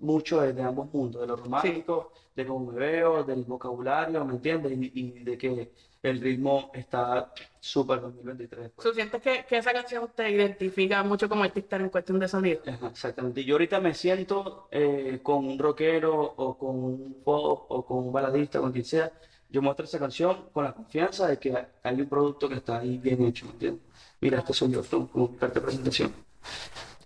mucho 0.00 0.40
de, 0.40 0.52
de 0.52 0.62
ambos 0.64 0.92
mundos, 0.92 1.20
de 1.20 1.28
lo 1.28 1.36
romántico, 1.36 2.10
de 2.34 2.44
cómo 2.44 2.72
me 2.72 2.80
veo, 2.80 3.22
del 3.22 3.44
vocabulario, 3.44 4.24
¿me 4.24 4.32
entiendes? 4.32 4.72
Y, 4.72 4.90
y 4.94 5.22
de 5.22 5.38
que 5.38 5.70
el 6.02 6.20
ritmo 6.20 6.72
está 6.74 7.32
súper 7.60 8.00
2023. 8.00 8.72
pues. 8.74 8.84
¿Tú 8.84 8.92
sientes 8.92 9.22
que, 9.22 9.44
que 9.48 9.58
esa 9.58 9.72
canción 9.72 10.10
te 10.12 10.28
identifica 10.28 11.00
mucho 11.04 11.28
como 11.28 11.44
artista 11.44 11.76
en 11.76 11.88
cuestión 11.88 12.18
de 12.18 12.26
sonido? 12.26 12.62
Exactamente. 12.66 13.44
Yo 13.44 13.54
ahorita 13.54 13.78
me 13.78 13.94
siento 13.94 14.66
eh, 14.72 15.20
con 15.22 15.46
un 15.46 15.56
rockero 15.56 16.34
o 16.36 16.58
con 16.58 16.82
un 16.82 17.22
pop 17.22 17.66
o 17.68 17.86
con 17.86 17.98
un 17.98 18.12
baladista, 18.12 18.58
con 18.58 18.72
quien 18.72 18.84
sea. 18.84 19.12
Yo 19.52 19.60
muestro 19.60 19.84
esa 19.84 19.98
canción 19.98 20.48
con 20.50 20.64
la 20.64 20.72
confianza 20.72 21.28
de 21.28 21.38
que 21.38 21.54
hay 21.82 22.00
un 22.00 22.08
producto 22.08 22.48
que 22.48 22.54
está 22.54 22.78
ahí 22.78 22.96
bien 22.96 23.22
hecho, 23.22 23.44
¿me 23.44 23.52
entiendes? 23.52 23.82
Mira, 24.18 24.38
este 24.38 24.54
soy 24.54 24.70
yo, 24.72 24.82
tú, 24.82 25.10
como 25.10 25.36
carta 25.36 25.60
de 25.60 25.66
presentación. 25.66 26.10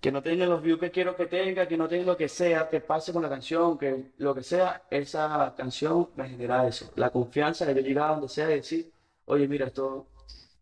Que 0.00 0.12
no 0.12 0.23
tenga 0.23 0.47
los 0.47 0.62
views 0.62 0.79
que 0.79 0.93
quiero 0.93 1.17
que 1.17 1.26
tenga, 1.26 1.67
que 1.67 1.76
no 1.76 1.88
tenga 1.88 2.05
lo 2.05 2.17
que 2.17 2.29
sea, 2.29 2.69
que 2.69 2.81
pase 2.81 3.12
con 3.12 3.23
la 3.23 3.29
canción, 3.29 3.76
que 3.76 4.12
lo 4.19 4.33
que 4.33 4.45
sea, 4.45 4.85
esa 4.91 5.55
canción 5.57 6.11
me 6.15 6.29
genera 6.29 6.69
eso. 6.69 6.93
La 6.95 7.11
confianza 7.11 7.67
de 7.67 7.75
yo 7.75 7.81
llegar 7.81 8.11
a 8.11 8.12
donde 8.12 8.29
sea 8.29 8.49
y 8.49 8.55
decir, 8.55 8.93
oye, 9.25 9.49
mira, 9.49 9.67
esto, 9.67 10.07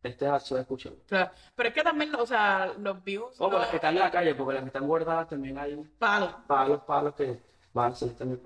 este 0.02 0.26
acto, 0.26 0.56
escúchalo. 0.56 0.96
Claro. 1.06 1.32
Pero 1.54 1.68
es 1.68 1.74
que 1.74 1.82
también, 1.82 2.14
o 2.14 2.24
sea, 2.24 2.72
los 2.78 3.04
views, 3.04 3.38
O 3.38 3.50
con 3.50 3.60
las 3.60 3.68
que 3.68 3.76
están 3.76 3.92
en 3.94 4.00
la 4.00 4.10
calle, 4.10 4.34
porque 4.34 4.54
las 4.54 4.62
que 4.62 4.68
están 4.68 4.86
guardadas 4.86 5.28
también 5.28 5.58
hay 5.58 5.76
palos, 5.98 6.34
palos, 6.46 6.80
palos 6.84 7.14
que 7.14 7.38
van 7.74 7.92
a 7.92 7.94
salir 7.94 8.16
también 8.16 8.40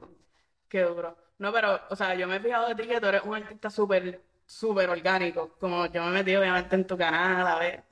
qué 0.68 0.82
duro. 0.82 1.16
No, 1.38 1.52
pero, 1.52 1.80
o 1.90 1.96
sea, 1.96 2.14
yo 2.14 2.26
me 2.26 2.36
he 2.36 2.40
fijado 2.40 2.68
de 2.68 2.74
ti 2.74 2.86
que 2.88 3.00
tú 3.00 3.06
eres 3.06 3.22
un 3.22 3.34
artista 3.34 3.70
súper, 3.70 4.20
súper 4.46 4.90
orgánico. 4.90 5.50
Como 5.60 5.86
yo 5.86 6.02
me 6.04 6.08
he 6.10 6.12
metido 6.14 6.40
obviamente 6.40 6.74
en 6.76 6.86
tu 6.86 6.96
canal, 6.98 7.46
a 7.46 7.58
ver. 7.58 7.84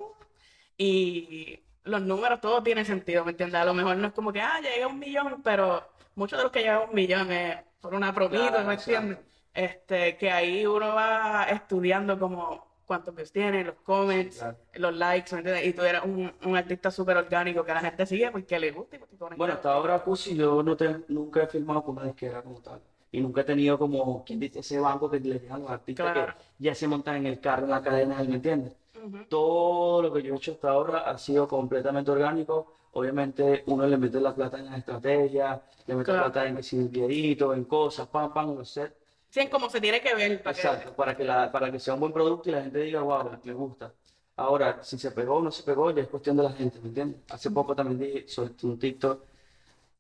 Y 0.77 1.61
los 1.85 2.03
números, 2.03 2.41
todo 2.41 2.63
tiene 2.63 2.85
sentido, 2.85 3.25
¿me 3.25 3.31
entiendes? 3.31 3.61
A 3.61 3.65
lo 3.65 3.75
mejor 3.75 3.97
no 3.97 4.09
es 4.09 4.13
como 4.13 4.33
que, 4.33 4.41
ah, 4.41 4.61
llegué 4.61 4.83
a 4.83 4.89
un 4.89 4.99
millón, 4.99 5.43
pero 5.43 5.83
muchos 6.17 6.39
de 6.39 6.43
los 6.45 6.53
que 6.53 6.61
llegan 6.61 6.77
a 6.77 6.81
un 6.85 6.95
millón 6.95 7.31
es 7.31 7.59
por 7.81 7.95
una 7.95 8.13
propina, 8.13 8.49
Claro, 8.51 8.67
¿me 8.69 8.75
entiendes? 8.75 9.19
Este, 9.55 10.17
que 10.19 10.31
ahí 10.31 10.67
uno 10.67 10.95
va 10.95 11.45
estudiando 11.45 12.19
como 12.19 12.67
cuántos 12.85 13.15
views 13.15 13.33
tiene, 13.33 13.65
los 13.65 13.77
comments, 13.77 14.39
Claro. 14.39 14.59
los 14.75 14.95
likes, 14.97 15.33
¿me 15.35 15.39
entiendes? 15.39 15.67
Y 15.67 15.73
tú 15.73 15.83
eres 15.83 16.03
un, 16.05 16.33
un 16.45 16.57
artista 16.57 16.91
súper 16.91 17.17
orgánico 17.17 17.65
que 17.65 17.73
la 17.73 17.81
gente 17.81 18.05
sigue 18.05 18.31
porque 18.31 18.59
le 18.59 18.73
gusta 18.73 18.97
y 18.97 18.99
porque. 18.99 19.17
Bueno, 19.37 19.55
hasta 19.55 19.73
ahora 19.73 20.05
Pussy 20.05 20.37
yo 20.37 20.63
no 20.63 20.77
te- 20.77 21.05
nunca 21.09 21.45
he 21.45 21.47
firmado 21.47 21.83
con 21.83 21.97
una 21.97 22.07
disquera 22.07 22.43
como 22.43 22.61
tal. 22.61 22.83
Y 23.13 23.21
nunca 23.21 23.43
he 23.43 23.45
tenido 23.45 23.79
como, 23.79 24.25
quien 24.25 24.41
dice, 24.41 24.61
ese 24.61 24.79
banco 24.81 25.09
que 25.11 25.21
le 25.21 25.39
llegan 25.39 25.57
a 25.57 25.59
los 25.61 25.71
artistas 25.71 26.13
Claro. 26.13 26.35
que 26.37 26.65
ya 26.65 26.75
se 26.75 26.89
montan 26.89 27.17
en 27.17 27.27
el 27.27 27.41
carro, 27.41 27.65
en 27.65 27.71
la 27.71 27.83
cadena, 27.83 28.23
¿me 28.23 28.35
entiendes? 28.35 28.73
Ujú. 29.03 29.25
Todo 29.29 30.03
lo 30.03 30.13
que 30.13 30.23
yo 30.23 30.35
he 30.35 30.37
hecho 30.37 30.53
hasta 30.53 30.71
ahora 30.71 30.99
ha 31.01 31.17
sido 31.19 31.47
completamente 31.47 32.11
orgánico. 32.11 32.73
Obviamente 32.93 33.63
uno 33.67 33.87
le 33.87 33.97
mete 33.97 34.21
la 34.21 34.35
plata 34.35 34.59
en 34.59 34.67
las 34.67 34.79
estrategias, 34.79 35.61
le 35.87 35.95
mete 35.95 36.07
Claro. 36.11 36.25
plata 36.33 36.47
en 36.49 36.57
que 36.57 36.63
si 36.63 36.79
videíto, 36.89 37.55
en 37.55 37.65
cosas, 37.65 38.09
pam, 38.09 38.33
pam, 38.33 38.51
en 38.51 38.59
los 38.59 38.71
sets. 38.71 38.95
Sí, 39.29 39.41
es 39.41 39.51
como 39.51 39.69
se 39.69 39.81
tiene 39.81 40.01
que 40.01 40.15
ver 40.15 40.43
para 40.43 40.55
que- 40.55 40.61
Exacto, 40.63 40.93
para 40.95 41.17
que, 41.17 41.25
la, 41.25 41.53
para 41.53 41.71
que 41.71 41.79
sea 41.79 41.95
un 41.95 42.01
buen 42.01 42.13
producto 42.13 42.49
y 42.49 42.53
la 42.53 42.63
gente 42.63 42.79
diga, 42.81 43.03
wow, 43.03 43.31
me 43.45 43.53
gusta. 43.53 43.93
Ahora, 44.37 44.83
si 44.83 44.99
se 44.99 45.11
pegó 45.13 45.37
o 45.37 45.43
no 45.43 45.51
se 45.51 45.63
pegó, 45.63 45.91
ya 45.91 46.03
es 46.03 46.09
cuestión 46.09 46.37
de 46.37 46.43
la 46.43 46.53
gente, 46.53 46.79
¿me 46.81 46.89
entiendes? 46.89 47.21
Hace 47.31 47.51
poco 47.51 47.75
también 47.75 47.99
dije, 47.99 48.29
solté 48.29 48.67
un 48.67 48.79
TikTok 48.79 49.23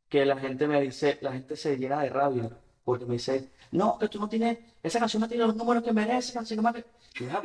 que 0.08 0.24
la 0.24 0.38
gente 0.38 0.66
me 0.66 0.80
dice, 0.80 1.18
la 1.20 1.32
gente 1.32 1.56
se 1.56 1.76
llena 1.76 2.00
de 2.02 2.08
rabia, 2.10 2.50
porque 2.86 3.04
me 3.04 3.14
dice, 3.14 3.50
no, 3.72 3.98
que 3.98 4.06
tú 4.08 4.20
no 4.20 4.28
tienes, 4.28 4.58
esa 4.80 5.00
canción 5.00 5.20
no 5.20 5.28
tiene 5.28 5.44
los 5.44 5.56
números 5.56 5.82
que 5.82 5.92
merece, 5.92 6.38
más. 6.38 6.48
que-". 6.72 6.84
"Ah, 7.32 7.42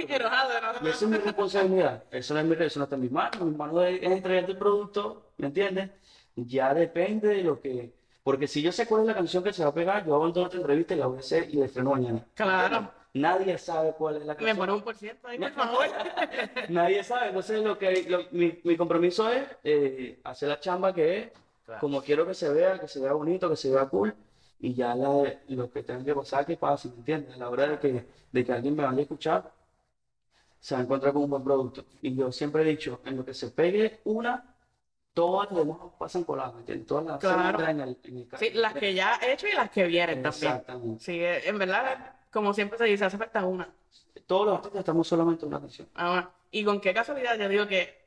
y 0.83 0.87
esa 0.87 1.05
es 1.05 1.07
mi 1.09 1.17
responsabilidad, 1.17 2.03
eso 2.11 2.35
no 2.35 2.39
es 2.41 2.45
mi, 2.45 2.55
eso 2.63 2.79
no 2.79 2.83
está 2.83 2.95
en 2.95 3.01
mis 3.01 3.11
manos, 3.11 3.41
mis 3.41 3.57
manos 3.57 3.83
es, 3.85 4.03
entregarte 4.03 4.51
el 4.51 4.57
producto, 4.59 5.31
¿me 5.39 5.47
entiendes? 5.47 5.89
Ya 6.35 6.73
depende 6.75 7.29
de 7.29 7.43
lo 7.43 7.59
que, 7.59 7.91
porque 8.23 8.47
si 8.47 8.61
yo 8.61 8.71
sé 8.71 8.85
cuál 8.85 9.01
es 9.01 9.07
la 9.07 9.15
canción 9.15 9.43
que 9.43 9.51
se 9.51 9.63
va 9.63 9.69
a 9.69 9.73
pegar, 9.73 10.05
yo 10.05 10.13
abandono 10.15 10.45
esta 10.45 10.57
entrevista 10.57 10.93
y 10.93 10.97
la 10.97 11.07
voy 11.07 11.17
a 11.17 11.21
hacer 11.21 11.49
y 11.49 11.53
la 11.57 11.65
estreno 11.65 11.89
mañana. 11.89 12.23
Claro. 12.35 12.91
Nadie 13.15 13.57
sabe 13.57 13.93
cuál 13.97 14.17
es 14.17 14.25
la 14.25 14.33
Me 14.33 14.37
canción. 14.37 14.57
pone 14.57 14.71
un 14.73 14.81
por 14.83 14.95
ciento 14.95 15.27
ahí, 15.27 15.39
por 15.39 15.51
favor. 15.53 15.85
Nadie 16.69 17.03
sabe. 17.03 17.27
Entonces, 17.29 17.61
lo 17.61 17.77
que, 17.77 18.03
lo- 18.07 18.25
mi, 18.31 18.59
mi 18.63 18.77
compromiso 18.77 19.27
es 19.29 19.43
eh, 19.63 20.19
hacer 20.23 20.47
la 20.49 20.59
chamba 20.59 20.93
que 20.93 21.17
es, 21.17 21.29
Claro. 21.65 21.79
como 21.81 22.01
quiero 22.01 22.25
que 22.25 22.33
se 22.33 22.47
vea, 22.49 22.79
que 22.79 22.87
se 22.87 22.99
vea 23.01 23.11
bonito, 23.13 23.49
que 23.49 23.55
se 23.55 23.69
vea 23.69 23.85
cool, 23.85 24.13
y 24.61 24.73
ya 24.75 24.95
la, 24.95 25.41
lo 25.49 25.71
que 25.71 25.83
tenga 25.83 26.03
que 26.05 26.15
pasar, 26.15 26.45
que 26.45 26.57
pase, 26.57 26.89
¿me 26.89 26.95
entiendes? 26.97 27.35
A 27.35 27.37
la 27.39 27.49
hora 27.49 27.67
de 27.67 27.79
que, 27.79 28.05
de 28.31 28.45
que 28.45 28.53
alguien 28.53 28.75
me 28.75 28.83
vaya 28.83 28.97
a 28.99 29.01
escuchar, 29.01 29.51
se 30.59 30.75
va 30.75 30.81
a 30.81 30.83
encontrar 30.83 31.13
con 31.13 31.23
un 31.23 31.29
buen 31.29 31.43
producto. 31.43 31.83
Y 32.01 32.15
yo 32.15 32.31
siempre 32.31 32.61
he 32.61 32.65
dicho, 32.65 33.01
en 33.05 33.17
lo 33.17 33.25
que 33.25 33.33
se 33.33 33.49
pegue 33.49 33.99
una, 34.05 34.55
todas 35.13 35.51
las 35.51 35.59
demás 35.59 35.77
pasan 35.97 36.23
coladas, 36.23 36.53
¿me 36.53 36.59
entiendes? 36.61 36.87
Todas 36.87 37.05
las 37.05 37.19
Claro. 37.19 37.59
en 37.67 37.79
el, 37.81 37.97
en 38.03 38.17
el 38.17 38.27
Sí, 38.37 38.51
las 38.51 38.73
que 38.73 38.93
ya 38.93 39.19
he 39.23 39.33
hecho 39.33 39.47
y 39.47 39.53
las 39.53 39.69
que 39.71 39.85
vienen 39.87 40.21
también. 40.21 40.51
Exactamente. 40.51 41.03
Sí, 41.03 41.19
eh, 41.19 41.47
en 41.49 41.57
verdad, 41.57 42.15
como 42.31 42.53
siempre 42.53 42.77
se 42.77 42.85
dice, 42.85 43.05
hace 43.05 43.17
falta 43.17 43.45
una. 43.45 43.67
Todos 44.27 44.45
los 44.45 44.55
artistas 44.57 44.79
estamos 44.79 45.07
solamente 45.07 45.45
en 45.45 45.49
una 45.49 45.59
canción. 45.59 45.87
Ahora, 45.95 46.31
y 46.51 46.63
con 46.63 46.79
qué 46.79 46.93
casualidad 46.93 47.37
yo 47.37 47.49
digo 47.49 47.67
que 47.67 48.01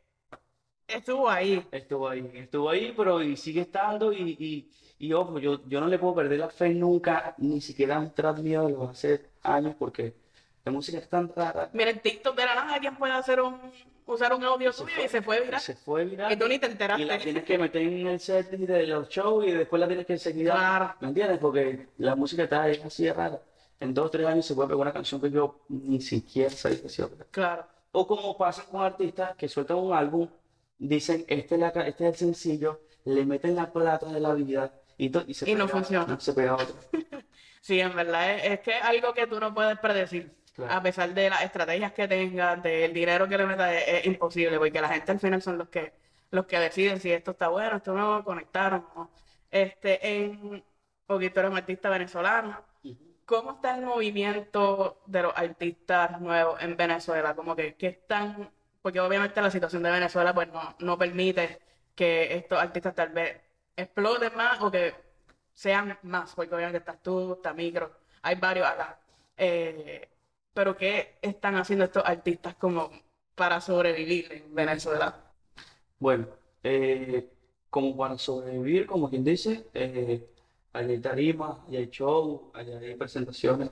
estuvo 0.86 1.28
ahí. 1.28 1.66
Estuvo 1.72 2.08
ahí, 2.08 2.30
estuvo 2.34 2.70
ahí, 2.70 2.94
pero 2.96 3.22
y 3.22 3.36
sigue 3.36 3.62
estando 3.62 4.12
y, 4.12 4.36
y, 4.38 4.70
y 4.98 5.12
ojo, 5.12 5.38
yo, 5.38 5.66
yo 5.66 5.80
no 5.80 5.88
le 5.88 5.98
puedo 5.98 6.14
perder 6.14 6.38
la 6.38 6.48
fe 6.48 6.70
nunca, 6.70 7.34
ni 7.38 7.60
siquiera 7.60 7.96
a 7.96 8.00
un 8.00 8.12
trap 8.14 8.38
mío 8.38 8.66
de 8.66 8.72
los 8.72 8.90
hace 8.90 9.30
años, 9.42 9.74
porque 9.78 10.14
la 10.64 10.72
música 10.72 10.98
es 10.98 11.08
tan 11.08 11.30
rara. 11.34 11.68
Miren, 11.72 12.00
TikTok 12.00 12.36
de 12.36 12.44
la 12.44 12.54
nada, 12.54 12.74
alguien 12.74 12.96
puede 12.96 13.12
hacer 13.12 13.40
un, 13.40 13.58
usar 14.06 14.34
un 14.34 14.44
audio 14.44 14.72
Se 14.72 14.84
fue, 14.84 15.04
y 15.04 15.08
se 15.08 15.22
fue 15.22 15.40
viral. 15.40 15.60
Se 15.60 15.74
fue 15.74 16.04
viral 16.04 16.32
Y 16.32 16.36
tú 16.36 16.48
ni 16.48 16.58
te 16.58 16.66
y 16.66 16.68
la 16.68 16.72
enteraste. 16.72 17.18
tienes 17.18 17.44
que 17.44 17.58
meter 17.58 17.82
en 17.82 18.06
el 18.06 18.20
set 18.20 18.50
de 18.50 18.86
los 18.86 19.08
shows 19.08 19.46
y 19.46 19.50
después 19.50 19.80
la 19.80 19.86
tienes 19.86 20.06
que 20.06 20.16
seguir 20.18 20.46
Claro. 20.46 20.94
¿me 21.00 21.08
entiendes? 21.08 21.38
Porque 21.38 21.88
la 21.98 22.14
música 22.14 22.44
está 22.44 22.68
es 22.68 22.84
así 22.84 23.04
de 23.04 23.12
rara. 23.12 23.40
En 23.80 23.92
dos 23.92 24.06
o 24.06 24.10
tres 24.10 24.26
años 24.26 24.46
se 24.46 24.54
puede 24.54 24.68
pegar 24.68 24.80
una 24.82 24.92
canción 24.92 25.20
que 25.20 25.30
yo 25.30 25.60
ni 25.68 26.00
siquiera 26.00 26.50
sabía 26.50 26.80
que 26.82 26.88
se. 26.88 27.06
Claro. 27.30 27.66
O 27.92 28.06
como 28.06 28.36
pasa 28.36 28.64
con 28.64 28.82
artistas 28.82 29.36
que 29.36 29.48
sueltan 29.48 29.76
un 29.76 29.92
álbum, 29.92 30.28
dicen, 30.78 31.24
este 31.28 31.54
es, 31.54 31.60
la 31.60 31.68
este 31.68 32.08
es 32.08 32.12
el 32.12 32.16
sencillo, 32.16 32.80
le 33.04 33.24
meten 33.24 33.54
la 33.54 33.70
plata 33.72 34.06
de 34.06 34.20
la 34.20 34.34
vida 34.34 34.72
y, 34.96 35.10
to- 35.10 35.24
y 35.26 35.34
se 35.34 35.50
Y 35.50 35.54
no 35.54 35.68
funciona. 35.68 36.18
se 36.20 36.32
pega 36.32 36.54
otro. 36.54 36.76
Sí, 37.60 37.80
en 37.80 37.94
verdad 37.96 38.34
es, 38.36 38.44
es 38.52 38.60
que 38.60 38.76
es 38.78 38.82
algo 38.84 39.14
que 39.14 39.26
tú 39.26 39.40
no 39.40 39.54
puedes 39.54 39.78
predecir. 39.78 40.34
Claro. 40.52 40.74
A 40.74 40.82
pesar 40.82 41.12
de 41.14 41.30
las 41.30 41.42
estrategias 41.42 41.92
que 41.92 42.06
tengas, 42.08 42.62
del 42.62 42.92
dinero 42.92 43.28
que 43.28 43.38
le 43.38 43.46
metas, 43.46 43.72
es, 43.72 43.84
es 43.88 44.06
imposible, 44.06 44.58
porque 44.58 44.80
la 44.80 44.88
gente 44.88 45.12
al 45.12 45.20
final 45.20 45.42
son 45.42 45.58
los 45.58 45.68
que, 45.68 45.92
los 46.30 46.46
que 46.46 46.58
deciden 46.58 47.00
si 47.00 47.10
esto 47.12 47.32
está 47.32 47.48
bueno, 47.48 47.76
esto 47.76 47.92
no, 47.94 48.22
conectaron 48.24 48.86
no. 48.94 49.10
Este, 49.50 50.24
en, 50.24 50.64
porque 51.06 51.30
tú 51.30 51.40
eres 51.40 51.50
un 51.52 51.56
artista 51.58 51.88
venezolano, 51.90 52.64
¿cómo 53.24 53.52
está 53.52 53.76
el 53.76 53.84
movimiento 53.84 55.02
de 55.06 55.22
los 55.22 55.32
artistas 55.36 56.20
nuevos 56.20 56.60
en 56.62 56.76
Venezuela? 56.76 57.34
Como 57.34 57.56
que, 57.56 57.74
que 57.76 57.88
están, 57.88 58.50
porque 58.82 59.00
obviamente 59.00 59.40
la 59.42 59.50
situación 59.50 59.82
de 59.82 59.90
Venezuela 59.90 60.34
pues 60.34 60.48
no, 60.48 60.76
no 60.80 60.98
permite 60.98 61.60
que 61.94 62.34
estos 62.36 62.58
artistas 62.58 62.94
tal 62.94 63.10
vez 63.10 63.40
exploten 63.76 64.34
más 64.36 64.60
o 64.62 64.70
que 64.70 64.94
sean 65.52 65.98
más, 66.02 66.34
porque 66.34 66.54
obviamente 66.54 66.78
estás 66.78 67.02
tú, 67.02 67.34
está 67.34 67.52
Micro, 67.52 67.90
hay 68.22 68.34
varios 68.36 68.66
acá. 68.66 68.98
Eh, 69.36 70.08
pero 70.52 70.76
¿qué 70.76 71.18
están 71.20 71.56
haciendo 71.56 71.84
estos 71.84 72.04
artistas 72.04 72.54
como 72.56 72.90
para 73.34 73.60
sobrevivir 73.60 74.32
en 74.32 74.54
Venezuela? 74.54 75.14
Bueno, 75.98 76.26
eh, 76.62 77.28
como 77.70 77.96
para 77.96 78.18
sobrevivir, 78.18 78.86
como 78.86 79.10
quien 79.10 79.24
dice, 79.24 79.66
eh, 79.74 80.28
hay 80.72 80.98
tarimas, 81.00 81.58
allá 81.68 81.78
hay 81.78 81.88
show, 81.88 82.50
allá 82.54 82.78
hay 82.78 82.94
presentaciones, 82.94 83.70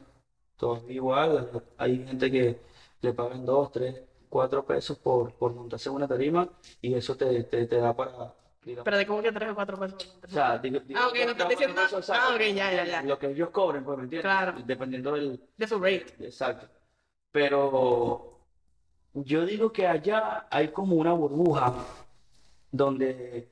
todo 0.57 0.88
igual. 0.88 1.62
Hay 1.79 2.05
gente 2.07 2.31
que 2.31 2.59
le 3.01 3.12
pagan 3.12 3.45
dos, 3.45 3.73
tres, 3.73 4.03
cuatro 4.29 4.65
pesos 4.65 4.99
por, 4.99 5.33
por 5.35 5.53
montarse 5.55 5.88
en 5.88 5.97
una 5.97 6.09
tarima 6.09 6.49
y 6.81 6.95
eso 6.95 7.17
te, 7.17 7.45
te, 7.45 7.67
te 7.67 7.77
da 7.77 7.95
para, 7.95 8.35
digamos, 8.64 8.85
Pero 8.85 8.96
de 8.98 9.07
como 9.07 9.22
que 9.22 9.33
tres 9.33 9.51
o 9.51 9.55
cuatro 9.55 9.77
pesos. 9.79 10.18
o 10.25 10.29
sea, 10.29 10.59
digo, 10.59 10.81
digo, 10.81 11.01
Ah, 11.03 11.09
ok, 11.09 11.14
no 11.25 11.31
estás 11.33 11.48
diciendo- 11.48 11.81
ah, 11.81 12.31
ok, 12.35 12.40
ya, 12.55 12.72
ya, 12.72 12.85
ya. 12.85 13.03
Lo 13.03 13.18
que 13.18 13.27
ellos 13.31 13.51
cobren, 13.51 13.85
pues, 13.85 13.98
¿me 13.98 14.05
entiendes? 14.05 14.22
Claro. 14.31 14.55
Dependiendo 14.64 15.12
del, 15.12 15.40
De 15.57 15.66
su 15.66 15.79
rate. 15.79 16.07
Exacto. 16.20 16.66
Pero 17.31 18.38
yo 19.14 19.44
digo 19.46 19.72
que 19.72 19.87
allá 19.87 20.46
hay 20.51 20.68
como 20.68 20.96
una 20.96 21.12
burbuja 21.12 21.75
donde, 22.70 23.48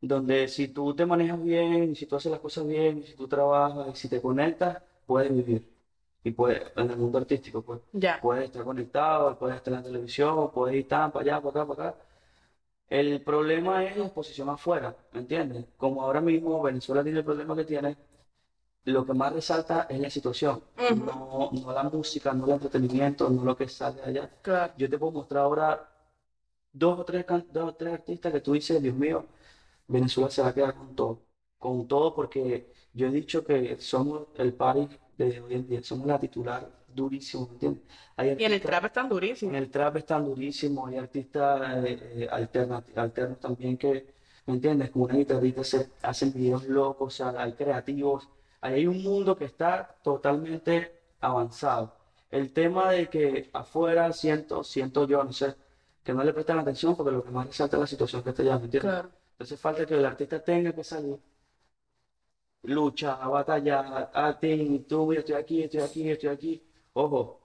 donde 0.00 0.48
si 0.48 0.68
tú 0.68 0.94
te 0.94 1.06
manejas 1.06 1.42
bien, 1.42 1.94
si 1.94 2.06
tú 2.06 2.16
haces 2.16 2.30
las 2.32 2.40
cosas 2.40 2.66
bien, 2.66 3.02
si 3.04 3.14
tú 3.14 3.28
trabajas 3.28 3.88
y 3.94 3.96
si 3.96 4.08
te 4.08 4.20
conectas, 4.20 4.82
puedes 5.06 5.32
vivir. 5.34 5.68
Y 6.22 6.32
puedes, 6.32 6.62
en 6.76 6.90
el 6.90 6.96
mundo 6.98 7.18
artístico, 7.18 7.62
pues, 7.62 7.80
Ya. 7.92 8.18
puedes 8.20 8.44
estar 8.44 8.62
conectado, 8.64 9.38
puedes 9.38 9.56
estar 9.56 9.72
en 9.72 9.80
la 9.80 9.86
televisión, 9.86 10.50
puedes 10.52 10.76
ir 10.76 10.88
tan 10.88 11.10
para 11.12 11.22
allá, 11.22 11.40
para 11.40 11.62
acá, 11.62 11.74
para 11.74 11.88
acá. 11.90 11.98
El 12.90 13.22
problema 13.22 13.84
es 13.84 13.96
la 13.96 14.04
exposición 14.06 14.50
afuera, 14.50 14.94
¿me 15.12 15.20
entiendes? 15.20 15.64
Como 15.78 16.02
ahora 16.02 16.20
mismo 16.20 16.60
Venezuela 16.60 17.02
tiene 17.02 17.20
el 17.20 17.24
problema 17.24 17.56
que 17.56 17.64
tiene, 17.64 17.96
lo 18.84 19.06
que 19.06 19.14
más 19.14 19.32
resalta 19.32 19.86
es 19.88 20.00
la 20.00 20.10
situación, 20.10 20.62
no, 20.96 21.50
no 21.52 21.72
la 21.72 21.84
música, 21.84 22.32
no 22.34 22.46
el 22.46 22.52
entretenimiento, 22.52 23.30
no 23.30 23.44
lo 23.44 23.56
que 23.56 23.68
sale 23.68 24.02
allá. 24.02 24.28
Claro. 24.42 24.72
Yo 24.76 24.90
te 24.90 24.98
puedo 24.98 25.12
mostrar 25.12 25.44
ahora 25.44 25.88
dos 26.72 26.98
o 27.00 27.04
tres, 27.04 27.24
dos 27.52 27.68
o 27.70 27.74
tres 27.74 27.94
artistas 27.94 28.32
que 28.32 28.40
tú 28.40 28.54
dices, 28.54 28.82
Dios 28.82 28.96
mío, 28.96 29.26
Venezuela 29.86 30.30
se 30.30 30.42
va 30.42 30.48
a 30.48 30.54
quedar 30.54 30.74
con 30.74 30.96
todo, 30.96 31.22
con 31.58 31.86
todo 31.86 32.14
porque 32.14 32.72
yo 32.92 33.06
he 33.06 33.10
dicho 33.12 33.44
que 33.44 33.76
somos 33.80 34.28
el 34.36 34.52
país 34.54 34.88
de 35.16 35.40
hoy 35.40 35.54
en 35.54 35.68
día, 35.68 35.82
somos 35.82 36.06
la 36.08 36.18
titular 36.18 36.68
durísimo, 36.94 37.46
¿me 37.48 37.52
entiendes? 37.54 37.84
Hay 38.16 38.36
Y 38.36 38.44
en 38.44 38.52
el 38.52 38.60
trap 38.60 38.84
están 38.86 39.08
en 39.48 39.54
durísimos. 39.54 39.54
el 39.54 39.70
trap 39.70 39.96
están 39.96 40.24
durísimos, 40.24 40.88
hay 40.90 40.98
artistas 40.98 41.84
eh, 41.84 41.98
eh, 42.22 42.28
alternos 42.30 43.40
también 43.40 43.76
que, 43.78 44.06
¿me 44.46 44.54
entiendes? 44.54 44.90
Con 44.90 45.02
una 45.02 45.14
guitarrita 45.16 45.64
se 45.64 45.90
hacen 46.02 46.32
videos 46.32 46.64
locos, 46.68 47.14
o 47.14 47.16
sea, 47.16 47.42
hay 47.42 47.52
creativos, 47.54 48.28
ahí 48.60 48.74
hay 48.74 48.86
un 48.86 49.02
mundo 49.02 49.36
que 49.36 49.44
está 49.46 49.96
totalmente 50.02 50.92
avanzado. 51.20 51.94
El 52.30 52.52
tema 52.52 52.90
de 52.92 53.08
que 53.08 53.50
afuera 53.52 54.12
siento, 54.12 54.62
siento 54.64 55.06
yo, 55.06 55.24
no 55.24 55.32
sé, 55.32 55.54
que 56.04 56.12
no 56.14 56.22
le 56.24 56.32
prestan 56.32 56.58
atención 56.60 56.96
porque 56.96 57.12
lo 57.12 57.24
que 57.24 57.30
más 57.30 57.46
resalta 57.46 57.76
es 57.76 57.80
la 57.80 57.86
situación 57.86 58.22
que 58.22 58.30
está 58.30 58.42
allá, 58.42 58.58
¿me 58.58 58.64
entiendes? 58.66 58.92
Claro. 58.92 59.10
Entonces 59.32 59.58
falta 59.60 59.86
que 59.86 59.94
el 59.94 60.04
artista 60.04 60.42
tenga 60.44 60.72
que 60.72 60.84
salir, 60.84 61.18
lucha, 62.74 63.16
batalla, 63.28 63.78
a 64.14 64.38
ti, 64.40 64.84
tú, 64.88 65.06
mira, 65.06 65.20
estoy 65.20 65.34
aquí, 65.36 65.62
estoy 65.64 65.80
aquí, 65.80 66.10
estoy 66.10 66.30
aquí. 66.30 66.62
Ojo, 66.92 67.40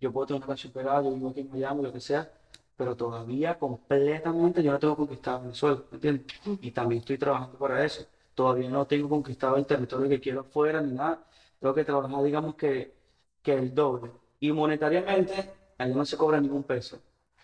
yo 0.00 0.12
puedo 0.12 0.26
tener 0.26 0.38
una 0.40 0.46
canción 0.48 0.72
pegada, 0.72 1.02
yo 1.02 1.12
vivo 1.12 1.30
aquí 1.30 1.40
en 1.40 1.50
Miami, 1.50 1.82
lo 1.82 1.92
que 1.92 2.00
sea, 2.00 2.30
pero 2.76 2.96
todavía 2.96 3.58
completamente 3.58 4.62
yo 4.62 4.72
no 4.72 4.78
tengo 4.78 4.96
conquistado 4.96 5.42
Venezuela, 5.42 5.82
¿me 5.90 5.96
entiendes? 5.96 6.26
Y 6.62 6.70
también 6.70 7.00
estoy 7.00 7.18
trabajando 7.18 7.58
para 7.58 7.84
eso. 7.84 8.06
Todavía 8.34 8.70
no 8.70 8.86
tengo 8.86 9.08
conquistado 9.08 9.56
el 9.56 9.66
territorio 9.66 10.08
que 10.08 10.20
quiero 10.20 10.40
afuera 10.40 10.80
ni 10.80 10.92
nada. 10.92 11.22
Tengo 11.58 11.74
que 11.74 11.84
trabajar, 11.84 12.22
digamos 12.22 12.54
que, 12.54 12.94
que 13.42 13.52
el 13.52 13.74
doble. 13.74 14.12
Y 14.38 14.50
monetariamente, 14.52 15.50
allá 15.76 15.94
no 15.94 16.06
se 16.06 16.16
cobra 16.16 16.40
ningún 16.40 16.62
peso. 16.62 17.02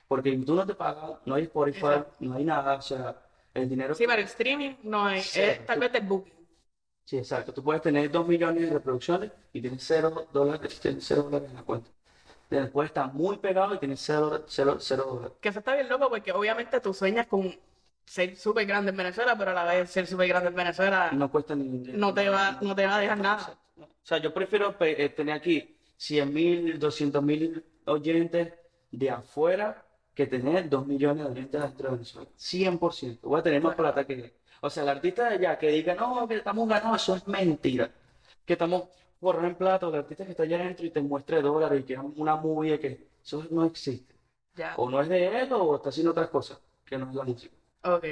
Porque 0.09 0.35
tú 0.39 0.55
no 0.55 0.65
te 0.65 0.75
pagas, 0.75 1.19
no 1.27 1.35
hay 1.35 1.43
Spotify, 1.45 1.79
Exacto. 1.79 2.15
no 2.21 2.35
hay 2.35 2.45
nada, 2.45 2.77
o 2.77 2.81
sea, 2.83 3.21
el 3.53 3.69
dinero 3.69 3.95
Sí, 3.95 4.07
para 4.07 4.21
el 4.23 4.27
streaming 4.29 4.77
no 4.85 5.05
hay, 5.05 5.21
Sí, 5.21 5.41
es 5.41 5.67
tal 5.67 5.77
tú- 5.77 5.81
vez 5.81 5.93
del 5.93 6.07
booking. 6.07 6.33
Sí, 7.07 7.17
exacto. 7.17 7.55
Tú 7.55 7.63
puedes 7.63 7.81
tener 7.83 8.11
2 8.11 8.27
millones 8.27 8.65
de 8.65 8.71
reproducciones 8.71 9.31
y 9.53 9.61
tienes 9.61 9.83
0 9.87 10.27
dólares, 10.33 10.81
tienes 10.81 11.07
cero 11.07 11.23
dólares 11.23 11.49
en 11.51 11.57
la 11.57 11.63
cuenta. 11.63 11.89
Después 12.51 12.89
estar 12.89 13.15
muy 13.15 13.39
pegado 13.39 13.75
y 13.75 13.79
tienes 13.79 14.01
0 14.05 14.45
cero, 14.49 14.77
cero 14.81 15.05
dólares. 15.09 15.37
Que 15.41 15.49
eso 15.51 15.61
está 15.61 15.75
bien 15.75 15.89
loco 15.89 16.09
porque 16.11 16.33
obviamente 16.33 16.81
tú 16.81 16.93
sueñas 16.93 17.29
con 17.29 17.55
ser 18.05 18.37
súper 18.37 18.67
grande 18.67 18.91
en 18.91 18.97
Venezuela, 18.97 19.39
pero 19.39 19.53
a 19.53 19.55
la 19.55 19.65
vez 19.65 19.89
ser 19.89 20.07
súper 20.09 20.29
grande 20.29 20.49
en 20.49 20.55
Venezuela 20.55 21.11
No 21.13 21.31
cuesta 21.31 21.55
ni... 21.55 21.79
no 21.93 22.13
te 22.13 22.29
va, 22.29 22.59
no 22.61 22.75
te 22.75 22.87
va 22.87 22.97
a 22.97 23.01
dejar 23.01 23.19
nada. 23.19 23.59
O 23.79 23.87
sea, 24.03 24.19
yo 24.19 24.35
prefiero 24.35 24.75
eh, 24.81 25.09
tener 25.09 25.35
aquí 25.37 25.77
100 25.97 26.35
mil, 26.35 26.79
200 26.79 27.23
mil 27.23 27.65
oyentes 27.87 28.53
de 28.91 29.11
afuera 29.11 29.85
que 30.13 30.27
tener 30.27 30.69
2 30.69 30.87
millones 30.89 31.25
de 31.25 31.31
oyentes 31.31 31.61
dentro 31.61 31.89
de 31.89 31.93
Venezuela. 31.95 32.29
100%. 32.37 33.21
Voy 33.23 33.39
a 33.39 33.43
tener 33.45 33.63
más 33.63 33.77
plata 33.77 34.05
que... 34.05 34.35
O 34.61 34.71
sea, 34.71 34.83
el 34.83 34.89
artista 34.91 35.29
de 35.29 35.37
allá 35.37 35.59
que 35.59 35.69
diga, 35.71 35.95
no, 35.95 36.27
que 36.29 36.37
estamos 36.37 36.69
ganando, 36.69 36.97
eso 36.97 37.17
es 37.17 37.27
mentira. 37.29 37.91
Que 38.45 38.55
estamos 38.55 38.89
por 39.21 39.45
en 39.45 39.55
plata, 39.57 39.87
el 39.89 39.95
artista 39.97 40.25
que 40.25 40.33
está 40.33 40.43
allá 40.45 40.57
adentro 40.61 40.87
y 40.87 40.91
te 40.91 41.01
muestre 41.01 41.43
dólares 41.43 41.81
y 41.81 41.85
que 41.85 41.95
es 41.95 42.01
una 42.17 42.37
movie 42.37 42.79
que 42.79 43.09
eso 43.25 43.45
no 43.51 43.65
existe. 43.65 44.15
Ya. 44.57 44.75
O 44.77 44.91
no 44.91 45.01
es 45.01 45.09
de 45.09 45.27
él 45.41 45.53
o 45.53 45.77
está 45.77 45.91
haciendo 45.91 46.13
otras 46.13 46.29
cosas 46.31 46.61
que 46.85 46.99
no 46.99 47.09
es 47.11 47.15
la 47.15 47.25
música. 47.25 47.57
Ok, 47.83 48.05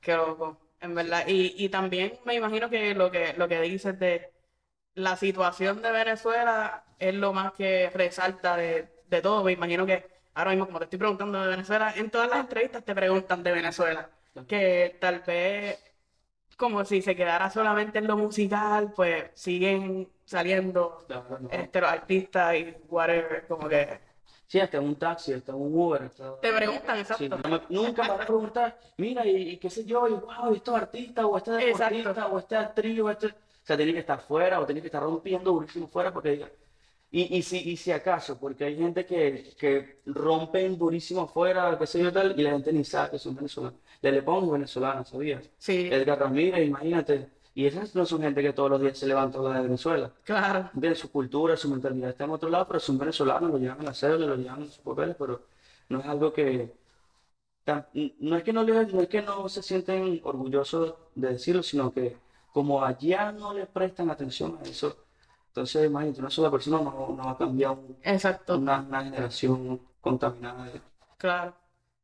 qué 0.00 0.14
loco, 0.14 0.58
en 0.80 0.94
verdad. 0.94 1.24
Y, 1.26 1.54
y 1.64 1.68
también 1.68 2.18
me 2.24 2.34
imagino 2.34 2.70
que 2.70 2.94
lo 2.94 3.10
que 3.10 3.32
lo 3.34 3.48
que 3.48 3.60
dices 3.60 3.98
de 3.98 4.32
la 4.94 5.16
situación 5.16 5.82
de 5.82 5.92
Venezuela 5.92 6.86
es 6.98 7.14
lo 7.14 7.32
más 7.32 7.52
que 7.54 7.90
resalta 7.90 8.56
de, 8.56 8.88
de 9.06 9.22
todo. 9.22 9.44
Me 9.44 9.52
imagino 9.52 9.86
que 9.86 10.06
ahora 10.34 10.52
mismo, 10.52 10.66
como 10.66 10.78
te 10.80 10.84
estoy 10.86 10.98
preguntando 11.00 11.40
de 11.42 11.48
Venezuela, 11.48 11.92
en 11.96 12.10
todas 12.10 12.28
las 12.30 12.40
entrevistas 12.40 12.84
te 12.84 12.94
preguntan 12.94 13.42
de 13.42 13.52
Venezuela. 13.52 14.10
Que 14.46 14.96
tal 15.00 15.20
vez, 15.20 15.78
como 16.56 16.84
si 16.84 17.02
se 17.02 17.16
quedara 17.16 17.50
solamente 17.50 17.98
en 17.98 18.06
lo 18.06 18.16
musical, 18.16 18.92
pues 18.94 19.30
siguen 19.34 20.08
saliendo 20.24 21.04
La 21.08 21.20
verdad, 21.20 21.40
no. 21.40 21.48
este, 21.50 21.80
los 21.80 21.90
artistas 21.90 22.54
y 22.56 22.76
whatever, 22.88 23.46
como 23.46 23.68
que 23.68 24.00
Sí, 24.46 24.58
hasta 24.60 24.80
un 24.80 24.96
taxi, 24.96 25.34
hasta 25.34 25.54
un 25.54 25.74
Uber. 25.78 26.02
hasta- 26.02 26.40
te 26.40 26.52
preguntan, 26.52 26.96
Sí, 26.96 27.26
exacto. 27.26 27.38
no 27.38 27.48
me- 27.50 27.62
nunca 27.68 28.02
me 28.02 28.08
van 28.10 28.20
a 28.22 28.26
preguntar, 28.26 28.78
mira, 28.96 29.26
y, 29.26 29.50
y 29.50 29.56
qué 29.58 29.68
sé 29.70 29.84
yo, 29.84 30.08
y 30.08 30.12
wow, 30.12 30.54
estos 30.54 30.74
artistas, 30.74 31.24
o 31.26 31.36
este 31.36 31.50
deportista, 31.52 32.10
Exacto. 32.10 32.34
o 32.34 32.38
este 32.38 32.56
actriz, 32.56 33.00
o 33.00 33.10
este. 33.10 33.26
O 33.28 33.32
sea, 33.68 33.76
tiene 33.76 33.92
que 33.92 33.98
estar 33.98 34.20
fuera, 34.20 34.60
o 34.60 34.64
tiene 34.66 34.80
que 34.80 34.86
estar 34.86 35.02
rompiendo 35.02 35.52
durísimo 35.52 35.86
fuera, 35.88 36.12
porque 36.12 36.30
diga. 36.30 36.48
Y, 37.10 37.38
y, 37.38 37.42
si, 37.42 37.58
y 37.70 37.76
si 37.76 37.90
acaso, 37.92 38.38
porque 38.38 38.64
hay 38.64 38.76
gente 38.76 39.06
que, 39.06 39.54
que 39.58 40.00
rompen 40.06 40.76
durísimo 40.76 41.22
afuera, 41.22 41.76
qué 41.78 41.86
sé 41.86 42.02
yo, 42.02 42.12
tal, 42.12 42.38
y 42.38 42.42
la 42.42 42.50
gente 42.50 42.72
ni 42.72 42.84
sabe 42.84 43.12
que 43.12 43.18
son 43.18 43.34
venezolanos. 43.34 43.80
Le 44.02 44.12
le 44.12 44.22
pongo 44.22 44.52
venezolanos, 44.52 45.08
¿sabías? 45.08 45.48
Sí, 45.58 45.88
Edgar 45.88 46.18
Ramírez, 46.20 46.66
imagínate. 46.66 47.30
Y 47.54 47.66
esas 47.66 47.94
no 47.94 48.04
son 48.06 48.20
gente 48.22 48.42
que 48.42 48.52
todos 48.52 48.70
los 48.70 48.80
días 48.80 48.98
se 48.98 49.06
levanta 49.06 49.38
a 49.38 49.54
de 49.54 49.62
Venezuela. 49.62 50.12
claro. 50.24 50.70
de 50.74 50.94
su 50.94 51.10
cultura, 51.10 51.56
su 51.56 51.68
mentalidad 51.70 52.10
está 52.10 52.24
en 52.24 52.30
otro 52.30 52.48
lado, 52.50 52.66
pero 52.68 52.78
son 52.80 52.98
venezolanos, 52.98 53.50
lo 53.50 53.58
llevan 53.58 53.78
en 53.80 53.86
la 53.86 53.94
cédula, 53.94 54.26
lo 54.26 54.36
llevan 54.36 54.62
en 54.62 54.66
sus 54.68 54.78
papeles, 54.78 55.16
pero 55.18 55.42
no 55.88 56.00
es 56.00 56.06
algo 56.06 56.32
que... 56.32 56.72
no 58.20 58.36
es 58.36 58.42
que 58.42 58.52
no, 58.52 58.62
les- 58.62 58.92
no 58.92 59.00
es 59.02 59.08
que 59.08 59.22
no 59.22 59.48
se 59.48 59.62
sienten 59.62 60.20
orgullosos 60.24 60.94
de 61.14 61.28
decirlo, 61.34 61.62
sino 61.62 61.92
que 61.92 62.16
como 62.52 62.82
allá 62.84 63.32
no 63.32 63.52
le 63.54 63.66
prestan 63.66 64.10
atención 64.10 64.58
a 64.60 64.68
eso, 64.68 64.96
entonces 65.58 65.86
imagínate, 65.86 66.20
una 66.20 66.30
sola 66.30 66.50
persona 66.50 66.78
no, 66.78 67.14
no 67.16 67.24
va 67.24 67.32
a 67.32 67.36
cambiar 67.36 67.72
un- 67.72 67.96
Exacto. 68.02 68.56
una, 68.58 68.80
una 68.80 69.02
generación 69.04 69.80
contaminada. 70.00 70.64
de- 70.66 70.80
Claro. 71.16 71.54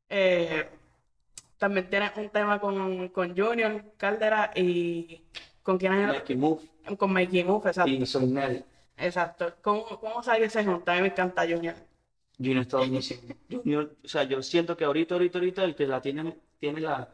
Eh, 0.09 0.69
también 1.59 1.89
tienes 1.89 2.11
un 2.17 2.29
tema 2.31 2.61
con, 2.61 3.09
con 3.09 3.37
Junior 3.37 3.83
Caldera 3.97 4.51
y 4.55 5.23
con 5.63 5.79
quién 5.79 5.95
es 5.95 6.09
Mikey 6.09 6.37
Move 6.37 6.61
con 6.99 7.13
Mikey 7.13 7.45
Move, 7.45 7.69
exacto. 7.69 7.91
y 7.91 8.05
Soy. 8.05 8.65
Exacto. 8.97 9.55
¿Cómo, 9.63 9.85
cómo 10.01 10.23
salió 10.23 10.45
ese 10.47 10.65
junta? 10.65 10.93
A 10.93 10.97
mí 10.97 11.03
me 11.03 11.09
encanta 11.09 11.43
Junior. 11.43 11.75
Junior 12.37 12.63
está 12.63 12.77
buenísimo. 12.79 13.23
Junior, 13.51 13.95
o 14.05 14.09
sea, 14.09 14.25
yo 14.25 14.43
siento 14.43 14.77
que 14.77 14.85
ahorita, 14.85 15.15
ahorita, 15.15 15.39
ahorita 15.39 15.65
el 15.65 15.75
que 15.75 15.87
la 15.87 16.01
tiene, 16.03 16.37
tiene 16.59 16.81
la, 16.81 17.09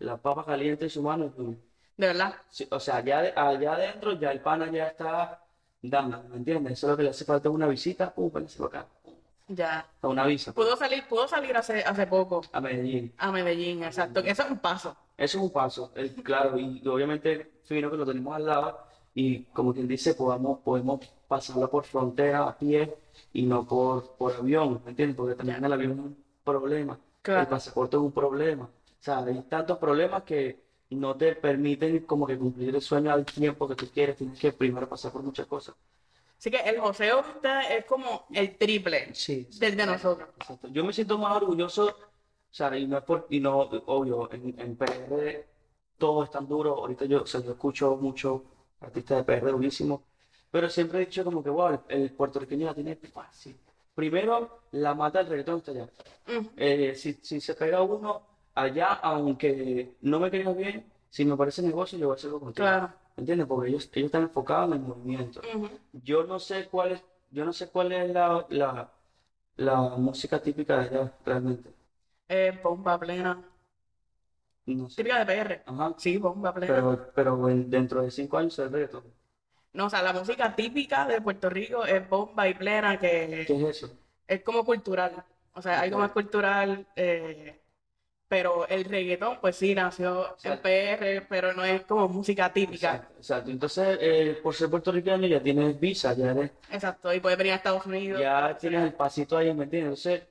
la 0.00 0.16
papa 0.16 0.44
caliente 0.44 0.84
en 0.86 0.90
su 0.90 1.02
mano 1.02 1.26
es 1.26 1.32
Junior. 1.34 1.56
De 1.96 2.06
verdad. 2.08 2.34
Sí, 2.50 2.66
o 2.70 2.80
sea, 2.80 2.96
allá, 2.96 3.22
de- 3.22 3.32
allá 3.36 3.74
adentro 3.74 4.14
ya 4.18 4.32
el 4.32 4.40
pana 4.40 4.68
ya 4.72 4.88
está 4.88 5.40
dando, 5.82 6.22
¿me 6.30 6.36
entiendes? 6.36 6.74
Eso 6.74 6.86
es 6.86 6.90
lo 6.92 6.96
que 6.96 7.02
le 7.02 7.10
hace 7.10 7.24
falta 7.24 7.50
una 7.50 7.66
visita, 7.66 8.12
véngase 8.16 8.58
para 8.58 8.80
acá, 8.80 8.88
Ya. 9.48 9.86
una 10.02 10.24
visa 10.26 10.52
Pudo 10.52 10.76
salir, 10.76 11.04
pudo 11.08 11.26
salir 11.28 11.56
hace, 11.56 11.82
hace 11.82 12.06
poco 12.06 12.42
a 12.52 12.60
Medellín. 12.60 13.12
a 13.18 13.32
Medellín, 13.32 13.82
exacto. 13.82 14.22
Que 14.22 14.30
eso 14.30 14.42
es 14.44 14.50
un 14.50 14.58
paso. 14.58 14.96
Eso 15.16 15.38
es 15.38 15.44
un 15.44 15.50
paso, 15.50 15.92
el- 15.94 16.14
claro, 16.22 16.58
y 16.58 16.86
obviamente 16.86 17.60
fino 17.64 17.90
que 17.90 17.96
lo 17.96 18.06
tenemos 18.06 18.34
al 18.34 18.46
lado 18.46 18.78
y 19.14 19.44
como 19.46 19.74
quien 19.74 19.86
dice, 19.88 20.14
podamos, 20.14 20.60
podemos 20.60 21.00
pasarlo 21.28 21.68
por 21.70 21.84
frontera 21.84 22.44
a 22.48 22.56
pie 22.56 22.94
y 23.32 23.42
no 23.42 23.66
por, 23.66 24.16
por 24.16 24.32
avión, 24.34 24.80
¿me 24.84 24.90
entiendes? 24.90 25.16
Porque 25.16 25.34
también 25.34 25.60
Ya. 25.60 25.66
el 25.66 25.72
avión 25.72 25.92
es 25.92 25.98
un 25.98 26.24
problema, 26.44 26.98
el 27.24 27.46
pasaporte 27.46 27.96
es 27.96 28.02
un 28.02 28.12
problema, 28.12 28.64
o 28.64 29.02
sea, 29.04 29.18
hay 29.18 29.42
tantos 29.42 29.78
problemas 29.78 30.22
que 30.22 30.61
no 30.94 31.16
te 31.16 31.34
permiten 31.36 32.00
como 32.00 32.26
que 32.26 32.38
cumplir 32.38 32.74
el 32.74 32.80
sueño 32.80 33.12
al 33.12 33.24
tiempo 33.24 33.68
que 33.68 33.74
tú 33.74 33.88
quieres, 33.92 34.16
tienes 34.16 34.38
que 34.38 34.52
primero 34.52 34.88
pasar 34.88 35.12
por 35.12 35.22
muchas 35.22 35.46
cosas. 35.46 35.74
Así 36.38 36.50
que 36.50 36.58
el 36.58 36.80
joseo 36.80 37.20
ustedes 37.20 37.70
es 37.70 37.84
como 37.84 38.26
el 38.32 38.56
triple 38.56 39.12
Sí, 39.14 39.46
del 39.58 39.76
de 39.76 39.86
nosotros. 39.86 40.28
Exacto. 40.38 40.68
Yo 40.68 40.84
me 40.84 40.92
siento 40.92 41.16
más 41.18 41.36
orgulloso, 41.36 41.86
o 41.86 41.94
sea, 42.50 42.76
y 42.76 42.86
no 42.86 42.98
es 42.98 43.04
por, 43.04 43.26
y 43.30 43.38
no, 43.40 43.60
obvio, 43.60 44.32
en, 44.32 44.58
en 44.58 44.76
PR 44.76 45.46
todo 45.98 46.24
es 46.24 46.30
tan 46.30 46.48
duro. 46.48 46.78
Ahorita 46.78 47.04
yo, 47.04 47.22
o 47.22 47.26
sea, 47.26 47.40
yo 47.40 47.52
escucho 47.52 47.96
mucho 47.96 48.44
artistas 48.80 49.18
de 49.18 49.24
PR 49.24 49.50
durísimos, 49.52 50.00
pero 50.50 50.68
siempre 50.68 51.02
he 51.02 51.06
dicho 51.06 51.24
como 51.24 51.42
que, 51.44 51.50
wow, 51.50 51.80
el, 51.88 52.02
el 52.02 52.10
puertorriqueño 52.12 52.66
la 52.66 52.74
tiene 52.74 52.96
fácil. 52.96 53.56
Primero, 53.94 54.62
la 54.72 54.94
mata 54.94 55.20
el 55.20 55.28
reggaetón 55.28 55.58
está 55.58 55.70
allá. 55.70 55.88
Ujú. 56.28 56.50
Eh, 56.56 56.94
si, 56.96 57.14
si 57.22 57.40
se 57.40 57.54
pega 57.54 57.82
uno 57.82 58.22
allá, 58.54 58.86
aunque 58.94 59.96
no 60.02 60.20
me 60.20 60.30
caigas 60.30 60.56
bien, 60.56 60.84
si 61.10 61.24
me 61.24 61.36
parece 61.36 61.62
negocio, 61.62 61.98
yo 61.98 62.06
voy 62.08 62.14
a 62.14 62.16
hacerlo 62.16 62.40
contigo. 62.40 62.66
Claro. 62.66 62.92
¿Entiendes? 63.16 63.46
Porque 63.46 63.68
ellos, 63.70 63.90
ellos 63.92 64.06
están 64.06 64.22
enfocados 64.22 64.68
en 64.68 64.82
el 64.82 64.88
movimiento. 64.88 65.40
Yo 65.92 66.24
no 66.24 66.38
sé 66.38 66.68
cuál 66.68 66.92
es, 66.92 67.02
yo 67.30 67.44
no 67.44 67.52
sé 67.52 67.68
cuál 67.68 67.92
es 67.92 68.10
la, 68.12 68.46
la, 68.50 68.90
la 69.56 69.76
música 69.98 70.40
típica 70.42 70.78
de 70.80 70.88
allá, 70.88 71.12
realmente. 71.24 71.70
Eh, 72.28 72.50
bomba 72.64 72.98
plena. 72.98 73.32
No 74.66 74.88
sé. 74.88 74.96
Típica 75.02 75.18
de 75.20 75.26
PR. 75.26 75.62
Ajá. 75.66 75.94
Sí, 75.98 76.16
bomba 76.18 76.52
plena. 76.54 76.74
Pero, 76.74 77.12
pero 77.14 77.48
en- 77.48 77.70
dentro 77.70 78.02
de 78.02 78.10
cinco 78.10 78.38
años 78.38 78.58
es 78.58 78.70
reggaetón. 78.70 79.04
No, 79.74 79.86
o 79.86 79.90
sea, 79.90 80.02
la 80.02 80.12
música 80.12 80.54
típica 80.54 81.06
de 81.06 81.20
Puerto 81.20 81.48
Rico 81.48 81.84
es 81.86 82.06
bomba 82.08 82.48
y 82.48 82.54
plena, 82.54 82.98
que 82.98 83.44
¿Qué 83.46 83.56
es 83.56 83.76
eso? 83.76 83.90
es 84.26 84.42
como 84.42 84.64
cultural. 84.64 85.24
O 85.54 85.62
sea, 85.62 85.80
algo 85.80 85.98
más 85.98 86.12
cultural. 86.12 86.86
eh, 86.96 87.61
pero 88.32 88.66
el 88.66 88.84
reggaetón, 88.86 89.36
pues 89.42 89.56
sí, 89.56 89.74
nació 89.74 90.24
en 90.42 90.52
Exacto. 90.54 90.62
PR, 90.62 91.26
pero 91.28 91.52
no 91.52 91.62
es 91.66 91.82
como 91.82 92.08
música 92.08 92.50
típica. 92.50 92.94
Exacto, 92.94 93.14
exacto. 93.18 93.50
Entonces, 93.50 93.98
eh, 94.00 94.38
por 94.42 94.54
ser 94.54 94.70
puertorriqueño 94.70 95.26
ya 95.26 95.42
tienes 95.42 95.78
visa, 95.78 96.14
ya 96.14 96.30
eres, 96.30 96.50
Exacto. 96.70 97.12
Y 97.12 97.20
puede 97.20 97.36
venir 97.36 97.52
a 97.52 97.56
Estados 97.56 97.84
Unidos. 97.84 98.18
ya 98.18 98.56
tienes 98.56 98.84
el 98.84 98.94
pasito 98.94 99.36
ahí, 99.36 99.52
¿me 99.52 99.64
entiendes? 99.64 100.06
Entonces, 100.06 100.28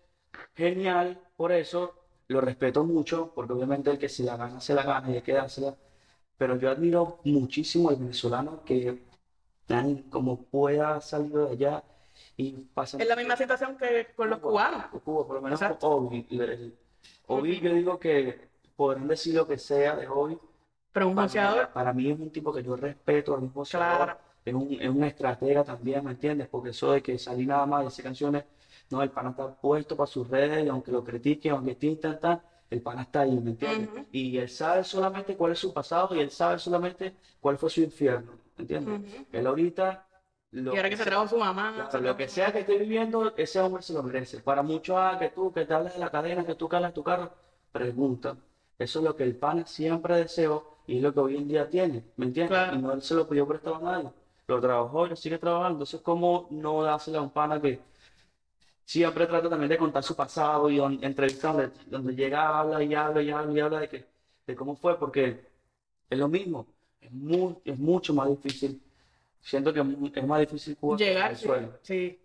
genial, 0.55 1.21
por 1.35 1.51
eso 1.51 1.93
lo 2.29 2.41
respeto 2.41 2.83
mucho, 2.83 3.31
porque 3.35 3.53
obviamente 3.53 3.91
el 3.91 3.99
que 3.99 4.09
se 4.09 4.23
la 4.23 4.35
gana, 4.35 4.59
se 4.59 4.73
la 4.73 4.81
gana 4.81 5.11
y 5.11 5.17
hay 5.17 5.21
que 5.21 5.33
dársela. 5.33 5.75
Pero 6.39 6.57
yo 6.57 6.71
admiro 6.71 7.19
muchísimo 7.25 7.89
al 7.89 7.97
venezolano 7.97 8.63
que, 8.65 8.97
man, 9.67 10.05
como 10.09 10.45
pueda 10.45 10.99
salir 11.01 11.33
de 11.33 11.51
allá 11.51 11.83
y 12.35 12.53
pasa. 12.73 12.97
Es 12.97 13.07
la 13.07 13.15
misma 13.15 13.37
situación 13.37 13.77
que 13.77 14.07
con 14.15 14.27
los 14.27 14.39
cubanos. 14.39 14.85
Cuba, 15.03 15.27
por 15.27 15.35
lo 15.35 15.41
menos 15.43 15.61
Exacto. 15.61 16.09
Obi, 17.27 17.59
yo 17.59 17.73
digo 17.73 17.99
que 17.99 18.49
podrán 18.75 19.07
decir 19.07 19.35
lo 19.35 19.47
que 19.47 19.57
sea 19.57 19.95
de 19.95 20.07
Obi. 20.07 20.37
Pero 20.93 21.07
un 21.07 21.15
Para, 21.15 21.25
boxeador, 21.25 21.69
para 21.73 21.93
mí 21.93 22.09
es 22.11 22.19
un 22.19 22.31
tipo 22.31 22.53
que 22.53 22.63
yo 22.63 22.75
respeto, 22.75 23.35
es 23.35 23.41
un 23.43 23.53
boxeador, 23.53 24.07
Claro. 24.07 24.19
es 24.45 24.53
un, 24.53 24.73
es 24.81 24.89
un 24.89 25.03
estratega 25.03 25.63
también, 25.63 26.03
¿me 26.03 26.11
entiendes? 26.11 26.47
Porque 26.49 26.69
eso 26.69 26.91
de 26.91 27.01
que 27.01 27.17
salir 27.17 27.47
nada 27.47 27.65
más 27.65 27.81
de 27.81 27.87
hacer 27.87 28.05
canciones, 28.05 28.45
no, 28.89 29.01
el 29.01 29.11
pana 29.11 29.29
está 29.31 29.53
puesto 29.55 29.95
para 29.95 30.07
sus 30.07 30.27
redes, 30.29 30.65
y 30.65 30.69
aunque 30.69 30.91
lo 30.91 31.03
critiquen, 31.03 31.53
aunque 31.53 31.71
esté 31.71 31.87
intentando, 31.87 32.43
el 32.69 32.81
pana 32.81 33.03
está 33.03 33.21
ahí, 33.21 33.39
¿me 33.39 33.51
entiendes? 33.51 33.89
Ujú. 33.89 34.05
Y 34.11 34.37
él 34.37 34.49
sabe 34.49 34.83
solamente 34.83 35.35
cuál 35.35 35.51
es 35.53 35.59
su 35.59 35.73
pasado 35.73 36.15
y 36.15 36.19
él 36.19 36.31
sabe 36.31 36.59
solamente 36.59 37.15
cuál 37.39 37.57
fue 37.57 37.69
su 37.69 37.81
infierno, 37.81 38.33
¿me 38.57 38.61
entiendes? 38.63 38.99
Ujú. 38.99 39.25
Él 39.31 39.47
ahorita, 39.47 40.05
lo 40.51 40.73
y 40.73 40.77
ahora 40.77 40.89
que 40.89 40.97
se 40.97 41.03
trajo 41.05 41.27
su 41.27 41.37
mamá, 41.37 41.73
Claro, 41.89 41.99
lo 42.05 42.17
que 42.17 42.27
sea 42.27 42.51
que 42.51 42.59
esté 42.59 42.77
viviendo, 42.77 43.33
ese 43.37 43.59
hombre 43.59 43.81
se 43.81 43.93
lo 43.93 44.03
merece. 44.03 44.39
Para 44.39 44.61
muchos, 44.61 44.95
ah, 44.99 45.17
que 45.19 45.29
tú, 45.29 45.51
que 45.53 45.65
te 45.65 45.73
hablas 45.73 45.93
de 45.93 45.99
la 45.99 46.09
cadena, 46.11 46.45
que 46.45 46.55
tú 46.55 46.67
calas 46.67 46.93
tu 46.93 47.03
carro, 47.03 47.31
pregunta. 47.71 48.35
Eso 48.77 48.99
es 48.99 49.05
lo 49.05 49.15
que 49.15 49.23
el 49.23 49.35
pana 49.35 49.65
siempre 49.65 50.15
deseó 50.17 50.65
y 50.87 50.97
es 50.97 51.03
lo 51.03 51.13
que 51.13 51.19
hoy 51.19 51.37
en 51.37 51.47
día 51.47 51.69
tiene, 51.69 52.03
¿me 52.17 52.25
entiendes? 52.25 52.49
Claro. 52.57 52.75
Y 52.77 52.81
no 52.81 52.99
se 53.01 53.13
lo 53.15 53.27
pidió 53.27 53.47
prestado 53.47 53.75
a 53.77 53.79
nadie. 53.81 54.09
Lo 54.47 54.59
trabajó 54.59 55.05
y 55.05 55.09
lo 55.09 55.15
sigue 55.15 55.37
trabajando. 55.37 55.75
Entonces, 55.75 56.01
¿cómo 56.01 56.47
no 56.51 56.83
dársela 56.83 57.19
a 57.19 57.21
un 57.21 57.29
pana 57.31 57.61
que 57.61 57.79
siempre 58.85 59.25
trata 59.27 59.49
también 59.49 59.69
de 59.69 59.77
contar 59.77 60.03
su 60.03 60.15
pasado 60.15 60.69
y 60.69 60.79
entrevistas 61.03 61.53
donde, 61.55 61.71
donde 61.87 62.15
llega, 62.15 62.59
habla 62.59 62.83
y 62.83 62.93
habla 62.93 63.21
y 63.21 63.29
habla 63.31 63.53
y 63.53 63.59
habla 63.59 63.79
de, 63.79 63.89
que, 63.89 64.05
de 64.47 64.55
cómo 64.55 64.75
fue? 64.75 64.97
Porque 64.99 65.39
es 66.09 66.19
lo 66.19 66.27
mismo, 66.27 66.67
es, 66.99 67.11
mu- 67.11 67.55
es 67.65 67.77
mucho 67.79 68.13
más 68.13 68.29
difícil. 68.29 68.81
Siento 69.41 69.73
que 69.73 69.79
es 69.79 70.25
más 70.27 70.39
difícil 70.39 70.77
llegar, 70.97 71.35
sí, 71.35 71.47
Venezuela. 71.47 71.79
sí. 71.81 72.17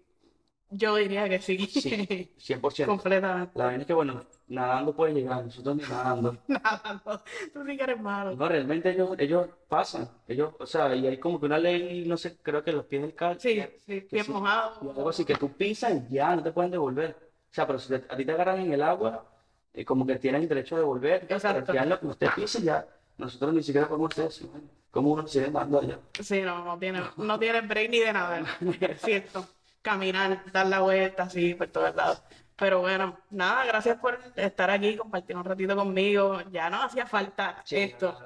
Yo 0.69 0.97
diría 0.97 1.29
que 1.29 1.39
sí, 1.39 1.59
Sí, 1.59 2.33
100%. 2.37 2.87
completamente. 2.87 3.53
La 3.57 3.67
vaina 3.67 3.83
es 3.83 3.87
que, 3.87 3.93
bueno, 3.95 4.25
nadando 4.49 4.95
puede 4.97 5.15
llegar, 5.15 5.45
nosotros 5.45 5.77
ni 5.77 5.83
nadando. 5.85 6.37
Nada, 6.49 7.03
no, 7.07 7.19
tú 7.53 7.65
sí 7.65 7.77
que 7.77 7.85
eres 7.85 8.01
malo. 8.01 8.35
No, 8.35 8.49
realmente 8.49 8.91
ellos, 8.91 9.11
ellos 9.19 9.49
pasan, 9.69 10.09
ellos, 10.27 10.55
o 10.59 10.67
sea, 10.67 10.95
y 10.97 11.07
hay 11.07 11.19
como 11.19 11.39
que 11.39 11.47
una 11.47 11.59
ley, 11.59 12.05
no 12.07 12.17
sé, 12.17 12.37
creo 12.43 12.65
que 12.65 12.73
los 12.73 12.85
pies 12.87 13.03
del 13.03 13.15
cal, 13.15 13.39
Sí, 13.39 13.55
que- 13.55 13.79
sí, 13.87 14.07
bien 14.11 14.25
sí, 14.25 14.33
mojado. 14.33 14.81
y 14.83 14.89
algo 14.89 15.09
así, 15.09 15.25
que 15.25 15.37
tú 15.37 15.51
pisas 15.57 15.93
y 16.11 16.15
ya, 16.15 16.35
no 16.35 16.43
te 16.43 16.51
pueden 16.51 16.73
devolver. 16.73 17.17
O 17.49 17.55
sea, 17.55 17.65
pero 17.67 17.79
si 17.79 17.89
te- 17.89 18.13
a 18.13 18.17
ti 18.17 18.25
te 18.25 18.33
agarran 18.33 18.59
en 18.61 18.73
el 18.73 18.83
agua, 18.83 19.25
eh, 19.73 19.85
como 19.85 20.05
que 20.05 20.17
tienen 20.17 20.43
el 20.43 20.49
derecho 20.49 20.75
de 20.75 20.81
devolver, 20.81 21.27
Exacto. 21.29 21.73
ya 21.73 21.85
lo 21.87 22.01
que 22.01 22.07
usted 22.09 22.29
pise, 22.35 22.61
ya, 22.63 22.85
nosotros 23.19 23.55
ni 23.55 23.63
siquiera 23.63 23.87
podemos 23.89 24.11
hacer 24.11 24.27
eso, 24.27 24.51
como 24.97 25.11
uno 25.13 25.27
sigue 25.27 25.47
andando 25.47 25.81
allá. 25.81 25.99
Sí, 26.21 26.43
no, 26.43 26.65
no 26.65 26.79
tiene, 26.79 27.03
no 27.17 27.39
tiene 27.39 27.61
break 27.63 27.91
ni 27.91 27.99
de 28.01 28.13
nada. 28.13 28.41
Es 28.81 29.01
cierto. 29.03 29.47
Caminar, 29.83 30.43
dar 30.53 30.67
la 30.67 30.81
vuelta 30.81 31.25
así 31.25 31.55
por 31.55 31.69
todos 31.69 31.95
lados. 31.95 32.23
Pero 32.57 32.81
bueno, 32.81 33.19
nada, 33.31 33.65
gracias 33.67 33.99
por 33.99 34.19
estar 34.35 34.71
aquí, 34.71 34.97
compartir 34.97 35.37
un 35.37 35.45
ratito 35.45 35.77
conmigo. 35.77 36.41
Ya 36.51 36.71
no 36.71 36.83
hacía 36.83 37.07
falta 37.07 37.61
Sí, 37.65 37.77
esto. 37.77 38.17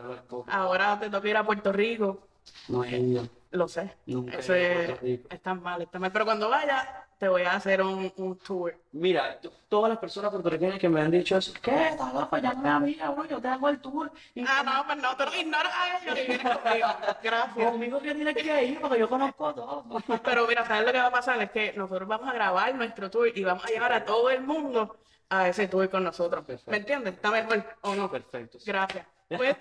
es. 0.42 0.44
Ahora 0.48 0.98
te 1.00 1.10
toca 1.10 1.28
ir 1.28 1.36
a 1.36 1.44
Puerto 1.44 1.72
Rico. 1.72 2.28
No 2.68 2.84
he 2.84 2.98
ido, 2.98 3.28
Lo 3.50 3.68
sé. 3.68 3.98
nunca 4.06 4.36
he 4.36 4.40
Eso 4.40 4.56
ido 4.56 4.56
a 4.56 4.68
es, 4.68 4.86
Puerto 4.86 5.04
Rico. 5.04 5.28
está 5.30 5.54
mal, 5.54 5.82
está 5.82 5.98
mal. 5.98 6.12
Pero 6.12 6.24
cuando 6.24 6.48
vaya, 6.48 7.08
te 7.20 7.28
voy 7.28 7.42
a 7.42 7.52
hacer 7.52 7.82
un, 7.82 8.10
un 8.16 8.38
tour. 8.38 8.74
Mira, 8.92 9.38
todas 9.68 9.90
las 9.90 9.98
personas 9.98 10.30
puertorriqueñas 10.30 10.78
que 10.78 10.88
me 10.88 11.02
han 11.02 11.10
dicho 11.10 11.36
eso, 11.36 11.52
¿qué? 11.60 11.88
¿Estás 11.88 12.14
loco? 12.14 12.38
Llámame 12.38 12.68
a 12.70 12.80
mí, 12.80 12.94
cabrón, 12.94 13.28
yo 13.28 13.38
te 13.38 13.46
hago 13.48 13.68
el 13.68 13.78
tour. 13.78 14.10
Y 14.34 14.42
Ah, 14.48 14.62
no, 14.64 14.86
pues 14.86 14.96
no, 14.96 15.14
tú 15.18 15.24
lo 15.26 15.36
ignoras 15.38 15.70
a 15.70 15.98
ellos 15.98 16.18
y 16.18 16.26
vienes 16.28 16.56
conmigo. 16.56 16.86
Gracias. 17.22 17.70
conmigo 17.70 18.00
que 18.00 18.14
tiene 18.14 18.34
que 18.34 18.64
ir, 18.64 18.80
porque 18.80 18.98
yo 18.98 19.08
conozco 19.10 19.54
todo. 19.54 19.84
Pero 20.24 20.46
mira, 20.46 20.64
¿sabes 20.64 20.86
lo 20.86 20.92
que 20.92 20.98
va 20.98 21.06
a 21.08 21.10
pasar? 21.10 21.42
Es 21.42 21.50
que 21.50 21.74
nosotros 21.74 22.08
vamos 22.08 22.26
a 22.26 22.32
grabar 22.32 22.74
nuestro 22.74 23.10
tour 23.10 23.28
y 23.36 23.44
vamos 23.44 23.66
a 23.66 23.68
llevar 23.68 23.92
a 23.92 24.02
todo 24.06 24.30
el 24.30 24.40
mundo 24.40 24.96
a 25.28 25.46
ese 25.46 25.68
tour 25.68 25.90
con 25.90 26.02
nosotros. 26.02 26.42
Perfecto. 26.46 26.70
¿Me 26.70 26.78
entiendes? 26.78 27.12
¿Está 27.14 27.30
mejor 27.30 27.62
o 27.82 27.94
no? 27.94 28.10
Perfecto. 28.10 28.58
sí. 28.58 28.64
Gracias. 28.70 29.06
Pues, 29.30 29.54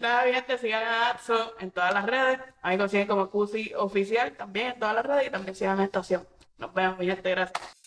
nada, 0.00 0.24
mi 0.26 0.32
gente, 0.32 0.58
sigan 0.58 0.82
a 0.82 1.10
Atso 1.10 1.54
en 1.60 1.70
todas 1.70 1.94
las 1.94 2.04
redes. 2.06 2.40
A 2.60 2.70
mí 2.70 2.74
me 2.74 2.78
consiguen 2.78 3.06
como 3.06 3.30
Cusi 3.30 3.72
Oficial 3.76 4.32
también 4.36 4.72
en 4.72 4.78
todas 4.80 4.96
las 4.96 5.06
redes 5.06 5.28
y 5.28 5.30
también 5.30 5.54
sigan 5.54 5.78
a 5.78 5.84
Estación. 5.84 6.26
Nos 6.64 6.72
vemos, 6.72 6.98
mi 6.98 7.04
gracias. 7.06 7.83